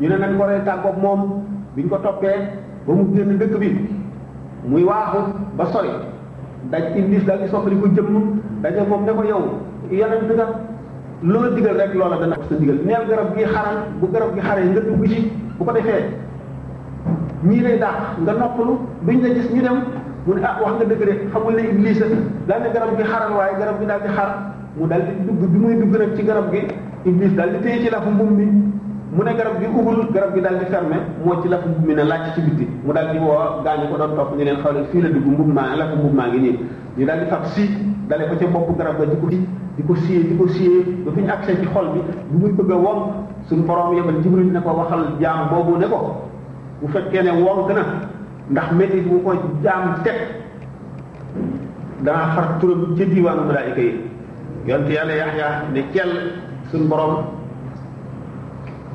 ñu 0.00 0.08
ne 0.08 0.16
nañ 0.18 0.36
ko 0.38 0.44
rey 0.46 0.60
tàggoog 0.64 0.96
moom 1.02 1.42
biñ 1.76 1.88
ko 1.88 1.98
toppee 1.98 2.38
ba 2.86 2.92
mu 2.94 3.04
génn 3.16 3.36
dëkk 3.38 3.58
bi 3.58 3.68
muy 4.64 4.84
waaxu 4.84 5.18
ba 5.56 5.64
sori 5.72 5.90
daj 6.70 6.96
iblis 6.96 7.24
daal 7.24 7.38
di 7.42 7.48
soppali 7.48 7.76
ko 7.80 7.88
jëmm 7.96 8.38
daje 8.62 8.86
moom 8.88 9.04
ne 9.04 9.12
ko 9.12 9.22
yow 9.24 9.42
yonent 9.90 10.30
nga 10.36 10.46
loola 11.24 11.50
digal 11.56 11.76
rek 11.80 11.94
loola 11.96 12.18
dana 12.20 12.36
sa 12.48 12.54
digal 12.60 12.76
neel 12.84 13.08
garab 13.08 13.32
gi 13.36 13.44
xaral 13.44 13.76
bu 14.00 14.06
garab 14.12 14.34
gi 14.34 14.40
xaree 14.40 14.68
nga 14.68 14.80
dugg 14.80 15.04
ci 15.08 15.30
bu 15.58 15.64
ko 15.64 15.72
defee 15.72 16.04
ñii 17.42 17.60
lay 17.60 17.78
dàq 17.78 17.96
nga 18.24 18.32
noppalu 18.32 18.74
biñ 19.06 19.20
la 19.22 19.34
gis 19.34 19.48
ñu 19.52 19.62
dem 19.62 19.78
mu 20.26 20.34
ne 20.34 20.40
ah, 20.44 20.56
wax 20.62 20.74
nga 20.76 20.84
dëgg 20.84 21.02
rek 21.08 21.20
xamul 21.32 21.54
ne 21.54 21.62
iblis 21.70 21.98
daal 22.46 22.60
ne 22.62 22.68
garab 22.74 22.90
gi 22.98 23.02
xaral 23.04 23.32
waaye 23.32 23.56
garab 23.58 23.76
gi 23.80 23.86
daal 23.86 24.00
di 24.02 24.08
xar 24.08 24.30
mu 24.78 24.86
dal 24.86 25.02
di 25.06 25.12
dugg 25.24 25.40
bi 25.52 25.58
muy 25.58 25.74
dugg 25.78 26.14
ci 26.16 26.22
garab 26.22 26.50
gi 26.52 26.60
iblis 27.06 27.32
daal 27.34 27.50
di 27.52 27.58
téye 27.60 27.78
ci 27.82 27.90
lafu 27.90 28.10
mbuum 28.10 28.36
bi 28.36 28.44
mu 29.16 29.22
ne 29.24 29.32
garab 29.34 29.54
gi 29.58 29.66
ubul 29.72 29.98
garab 30.12 30.34
gi 30.34 30.40
daal 30.42 30.58
di 30.58 30.64
fermé 30.66 30.96
moo 31.24 31.40
ci 31.42 31.48
lafu 31.48 31.68
mbuum 31.70 31.86
bi 31.86 31.94
ne 31.94 32.04
laaj 32.04 32.34
ci 32.34 32.40
bitti 32.42 32.68
mu 32.84 32.92
daal 32.92 33.08
di 33.12 33.18
woo 33.18 33.62
gaañu 33.64 33.88
ko 33.88 33.96
doon 33.96 34.12
topp 34.16 34.36
ñu 34.36 34.44
leen 34.44 34.58
xawle 34.62 34.84
fii 34.90 35.00
la 35.02 35.08
dugg 35.08 35.26
mbuum 35.26 35.50
maa 35.52 35.76
lafu 35.76 35.96
mbuum 35.96 36.12
maa 36.14 36.28
ngi 36.28 36.38
nii 36.44 36.56
ñu 36.98 37.04
daal 37.06 37.20
di 37.24 37.28
si 37.54 37.94
dalé 38.08 38.26
ko 38.30 38.34
ci 38.38 38.46
bop 38.46 38.70
garab 38.78 38.98
ba 38.98 39.04
di 39.06 39.18
di 39.36 39.40
diko 39.76 39.94
sié 40.06 40.20
di 40.22 40.34
sié 40.54 40.84
do 41.04 41.10
ba 41.10 41.20
accé 41.36 41.56
ci 41.58 41.66
xol 41.66 41.90
bi 41.92 42.00
bu 42.30 42.38
muy 42.46 42.52
bëgg 42.54 42.70
a 42.70 42.74
wom 42.76 43.00
suñu 43.46 43.64
borom 43.66 43.94
yebal 43.94 44.22
jibril 44.22 44.50
ne 44.52 44.60
ko 44.62 44.70
waxal 44.72 45.04
jaam 45.20 45.48
bobu 45.50 45.76
ne 45.76 45.86
ko 45.86 46.16
bu 46.80 46.88
fekké 46.92 47.22
né 47.24 47.30
wonk 47.42 47.68
na 47.74 47.82
ndax 48.50 48.70
metti 48.72 49.00
bu 49.00 49.20
ko 49.22 49.32
jaam 49.62 50.02
tek 50.04 50.16
da 52.02 52.12
xar 52.34 52.56
turum 52.60 52.96
ci 52.96 53.04
diwanu 53.06 53.42
malaika 53.46 53.80
yi 53.80 54.00
yonte 54.66 54.90
yalla 54.92 55.12
yahya 55.14 55.48
ne 55.72 55.80
kel 55.92 56.10
suñu 56.70 56.86
borom 56.88 57.24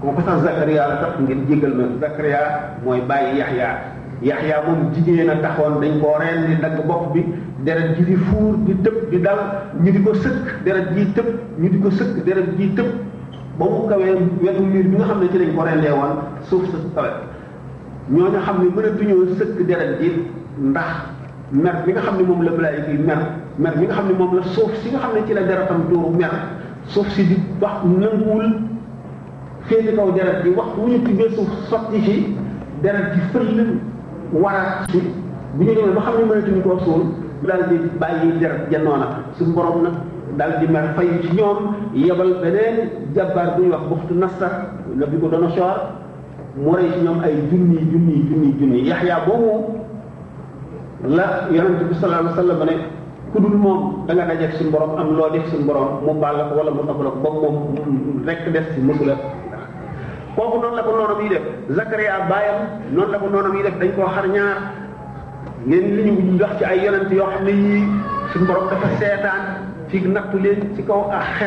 ko 0.02 0.08
ko 0.12 0.21
sa 0.26 0.39
zakaria 0.39 0.88
la 0.88 0.95
tax 1.04 1.19
ngeen 1.19 1.45
jéggal 1.50 1.74
na 1.78 1.84
zakaria 2.00 2.39
moy 2.84 3.02
baye 3.02 3.36
yahya 3.38 4.00
yaxyaa 4.21 4.62
moom 4.67 4.91
jigéen 4.93 5.29
a 5.29 5.36
taxoon 5.41 5.81
dañ 5.81 5.99
koo 6.01 6.15
reen 6.19 6.45
di 6.47 6.55
dagg 6.62 6.77
bopp 6.88 7.13
bi 7.13 7.25
deret 7.65 7.95
ji 7.97 8.03
di 8.05 8.15
fuur 8.15 8.53
di 8.65 8.73
tëb 8.84 9.10
di 9.12 9.19
dal 9.21 9.39
ñu 9.84 9.91
di 9.91 10.01
ko 10.03 10.13
sëkk 10.13 10.45
deret 10.65 10.88
ji 10.95 11.05
tëb 11.15 11.27
ñu 11.60 11.69
di 11.69 11.79
ko 11.79 11.89
sëkk 11.91 12.23
deret 12.25 12.49
ji 12.57 12.69
tëb 12.75 12.86
ba 13.60 13.65
mu 13.65 13.88
kawee 13.89 14.13
wetu 14.43 14.63
miir 14.65 14.86
bi 14.89 14.95
nga 14.97 15.05
xam 15.07 15.19
ne 15.21 15.27
ci 15.31 15.38
lañ 15.39 15.55
ko 15.55 15.62
rendee 15.63 15.91
woon 15.91 16.17
suuf 16.49 16.63
sa 16.71 16.77
kawe 16.95 17.10
ñooñu 18.12 18.39
xam 18.45 18.55
ne 18.62 18.67
mënatuñoo 18.75 19.25
sëkk 19.39 19.65
deret 19.69 19.91
ji 20.01 20.10
ndax 20.62 20.91
mer 21.51 21.75
bi 21.86 21.91
nga 21.93 22.01
xam 22.01 22.15
ne 22.17 22.23
moom 22.23 22.43
la 22.43 22.51
malaayika 22.51 22.91
yi 22.91 22.99
mer 22.99 23.73
bi 23.77 23.86
nga 23.86 23.93
xam 23.93 24.07
ne 24.10 24.13
moom 24.13 24.36
la 24.36 24.43
suuf 24.53 24.71
si 24.81 24.89
nga 24.89 24.99
xam 24.99 25.12
ne 25.15 25.21
ci 25.27 25.34
la 25.34 25.41
deretam 25.49 25.81
tuuru 25.89 26.10
mer 26.15 26.31
suuf 26.86 27.07
si 27.13 27.23
di 27.27 27.36
wax 27.60 27.77
nanguwul 27.86 28.47
féete 29.65 29.95
kaw 29.95 30.12
deret 30.12 30.43
ji 30.43 30.49
wax 30.49 30.69
wu 30.77 30.88
ñu 30.91 31.01
tuddee 31.05 31.29
suuf 31.36 31.49
sotti 31.69 32.36
deret 32.84 33.13
ji 33.13 33.19
fël 33.31 33.81
war 34.34 34.54
a 34.54 34.91
bu 35.56 35.63
ñu 35.65 35.74
demee 35.76 35.91
ba 35.94 36.02
xam 36.02 36.13
ne 36.20 36.24
mënatuñu 36.34 36.62
koo 36.63 36.80
suul 36.80 37.04
bu 37.41 37.48
daal 37.48 37.67
di 37.70 37.76
bàyyi 38.00 38.39
deret 38.39 38.72
ja 38.72 38.80
noona 38.80 39.08
suñu 39.38 39.54
borom 39.54 39.84
na 39.84 39.89
daal 40.38 40.60
di 40.60 40.67
ma 40.72 40.82
fay 40.96 41.08
ci 41.24 41.34
ñoom 41.36 41.76
yebal 41.94 42.34
beneen 42.41 42.89
jabbaar 43.13 43.56
bu 43.58 43.62
ñuy 43.63 43.72
wax 43.72 43.82
buxtu 43.89 44.13
nasar 44.15 44.52
la 44.98 45.06
bi 45.06 45.17
ko 45.20 45.28
doon 45.28 45.50
soor 45.52 45.78
mu 46.56 46.72
rey 46.76 46.89
ci 46.94 47.00
ñoom 47.04 47.20
ay 47.22 47.34
junni 47.52 47.78
junni 47.91 48.26
junni 48.30 48.54
junni 48.60 48.80
yaxyaa 48.88 49.26
boobu 49.28 49.74
la 51.10 51.48
yonente 51.52 51.84
bi 51.89 51.94
sallallahu 51.96 52.28
alayhi 52.32 52.48
wasallam 52.48 52.67
ne 52.67 52.84
ku 53.34 53.39
dul 53.41 53.58
moom 53.58 54.06
da 54.08 54.13
nga 54.13 54.26
dajeeg 54.28 54.72
borom 54.72 54.96
am 54.98 55.08
loo 55.17 55.30
def 55.30 55.46
suñu 55.52 55.65
borom 55.65 55.88
mu 56.08 56.13
baal 56.22 56.38
la 56.38 56.44
ko 56.46 56.56
wala 56.58 56.72
mu 56.72 56.84
topp 56.88 57.04
la 57.04 57.10
ko 57.10 57.41
ba 57.41 57.48
moom 57.50 57.67
rekk 58.26 58.52
des 58.54 58.65
ci 58.74 58.80
mësu 58.80 59.04
kooku 60.36 60.58
noonu 60.62 60.76
la 60.76 60.84
ko 60.84 60.91
noonam 60.98 61.22
yi 61.24 61.30
def 61.30 61.44
Zakaria 61.78 62.13
baayam 62.30 62.62
noonu 62.94 63.12
la 63.12 63.17
ko 63.20 63.28
noonam 63.30 63.56
yi 63.58 63.63
def 63.63 63.76
dañ 63.80 63.91
koo 63.96 64.08
ñaar 64.36 64.58
ngeen 65.67 65.86
li 65.96 66.12
ñu 66.12 66.39
wax 66.41 66.52
ci 66.58 66.63
ay 66.65 66.80
yonent 66.84 67.12
yoo 67.12 67.30
xam 67.34 67.44
ne 67.46 67.52
yii 67.63 67.86
suñu 68.32 68.46
borom 68.48 68.65
dafa 68.72 68.88
seetaan 69.00 69.41
ci 69.91 70.08
nattu 70.15 70.38
leen 70.43 70.60
ci 70.75 70.82
kaw 70.88 71.01
ak 71.12 71.41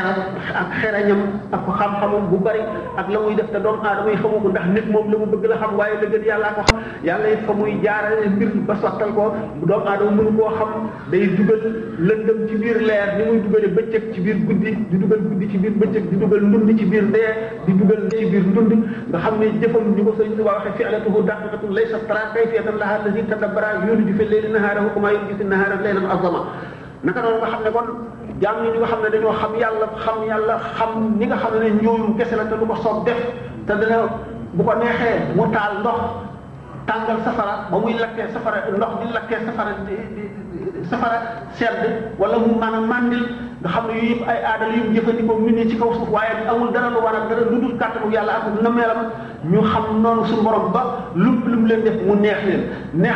xerañam 0.80 1.20
ak 1.56 1.64
xam-xamam 1.78 2.28
bu 2.30 2.38
bari 2.38 2.60
ak 2.96 3.08
la 3.08 3.18
muy 3.24 3.34
def 3.36 3.50
te 3.52 3.58
doomu 3.64 3.80
aadama 3.82 4.10
yi 4.10 4.16
xamu 4.16 4.38
ko 4.44 4.48
ndax 4.52 4.66
nit 4.74 4.86
moom 4.92 5.10
la 5.12 5.18
mu 5.18 5.26
bëgg 5.32 5.46
la 5.50 5.56
xam 5.56 5.70
waaye 5.78 5.94
la 6.02 6.06
gën 6.12 6.24
yàllaa 6.28 6.52
ko 6.56 6.62
xam 6.68 6.78
yàlla 7.08 7.28
it 7.34 7.40
fa 7.46 7.52
muy 7.54 7.72
jaarale 7.84 8.28
mbir 8.36 8.50
ba 8.68 8.74
sottal 8.84 9.12
ko 9.14 9.32
doomu 9.64 9.86
aadama 9.92 10.10
mënu 10.10 10.32
koo 10.38 10.50
xam 10.58 10.70
day 11.10 11.24
dugal 11.36 11.62
lëndëm 12.08 12.38
ci 12.48 12.54
biir 12.62 12.78
leer 12.88 13.08
ni 13.16 13.22
muy 13.24 13.38
dugale 13.44 13.68
bëccëg 13.78 14.02
ci 14.14 14.20
biir 14.20 14.36
guddi 14.46 14.70
di 14.90 14.98
dugal 14.98 15.20
guddi 15.28 15.48
ci 15.50 15.58
biir 15.58 15.74
bëccëg 15.80 16.04
di 16.10 16.16
dugal 16.16 16.40
ndund 16.44 16.78
ci 16.78 16.84
biir 16.84 17.04
dee 17.12 17.32
di 17.64 17.72
dugal 17.78 18.00
ci 18.10 18.24
biir 18.28 18.44
ndund 18.44 18.72
nga 19.10 19.18
xam 19.24 19.38
ne 19.40 19.46
jëfam 19.60 19.84
ñu 19.96 20.04
ko 20.04 20.14
sëñ 20.20 20.36
Tuubaa 20.36 20.54
waxe 20.60 20.70
fi'latuhu 20.76 21.24
daqiqatun 21.24 21.72
laysa 21.72 21.98
tara 22.06 22.34
kayfiyatan 22.34 22.76
laha 22.76 23.08
jaam 28.42 28.56
ñi 28.64 28.78
nga 28.78 28.86
xam 28.90 29.00
ne 29.02 29.08
dañoo 29.12 29.32
xam 29.40 29.52
yàlla 29.60 29.86
xam 30.04 30.16
yàlla 30.28 30.58
xam 30.78 30.88
ni 31.18 31.26
nga 31.26 31.36
xam 31.36 31.52
ne 31.60 31.68
njooyum 31.78 32.16
kese 32.18 32.36
la 32.36 32.44
te 32.44 32.54
du 32.60 32.66
ko 32.66 32.74
soob 32.82 33.04
def 33.06 33.16
te 33.66 33.72
dana 33.80 33.96
bu 34.54 34.64
ko 34.64 34.72
neexee 34.74 35.34
mu 35.36 35.44
taal 35.52 35.78
ndox 35.80 36.00
tàngal 36.86 37.18
safara 37.24 37.54
ba 37.70 37.78
muy 37.78 37.92
lakkee 37.94 38.26
safara 38.34 38.56
ndox 38.76 38.90
di 39.00 39.12
lakkee 39.12 39.44
safara 39.46 39.70
safara 40.90 41.18
sedd 41.52 41.82
wala 42.18 42.38
mu 42.38 42.54
mën 42.58 42.74
a 42.76 42.80
màndil 42.80 43.24
nga 43.62 43.68
xam 43.72 43.84
ne 43.88 43.92
yu 43.98 44.08
yëpp 44.16 44.28
ay 44.28 44.38
aadal 44.50 44.72
yu 44.76 44.94
jëfandikoo 44.94 45.38
mu 45.38 45.48
ñi 45.56 45.68
ci 45.70 45.76
kaw 45.78 45.92
suuf 45.94 46.10
waaye 46.10 46.34
amul 46.50 46.72
dara 46.72 46.90
lu 46.90 46.98
a 47.06 47.12
dara 47.28 47.42
lu 47.52 47.56
dul 47.62 47.78
kàttanu 47.78 48.10
yàlla 48.12 48.32
ak 48.34 48.44
na 48.62 48.70
meelam 48.76 49.00
ñu 49.50 49.60
xam 49.62 50.02
noonu 50.02 50.24
suñu 50.26 50.42
borom 50.42 50.72
ba 50.72 50.82
lu 51.14 51.30
lu 51.46 51.56
mu 51.60 51.66
leen 51.68 51.82
def 51.84 51.94
mu 52.08 52.14
neex 52.20 52.40
leen 52.46 52.62
neex 52.94 53.12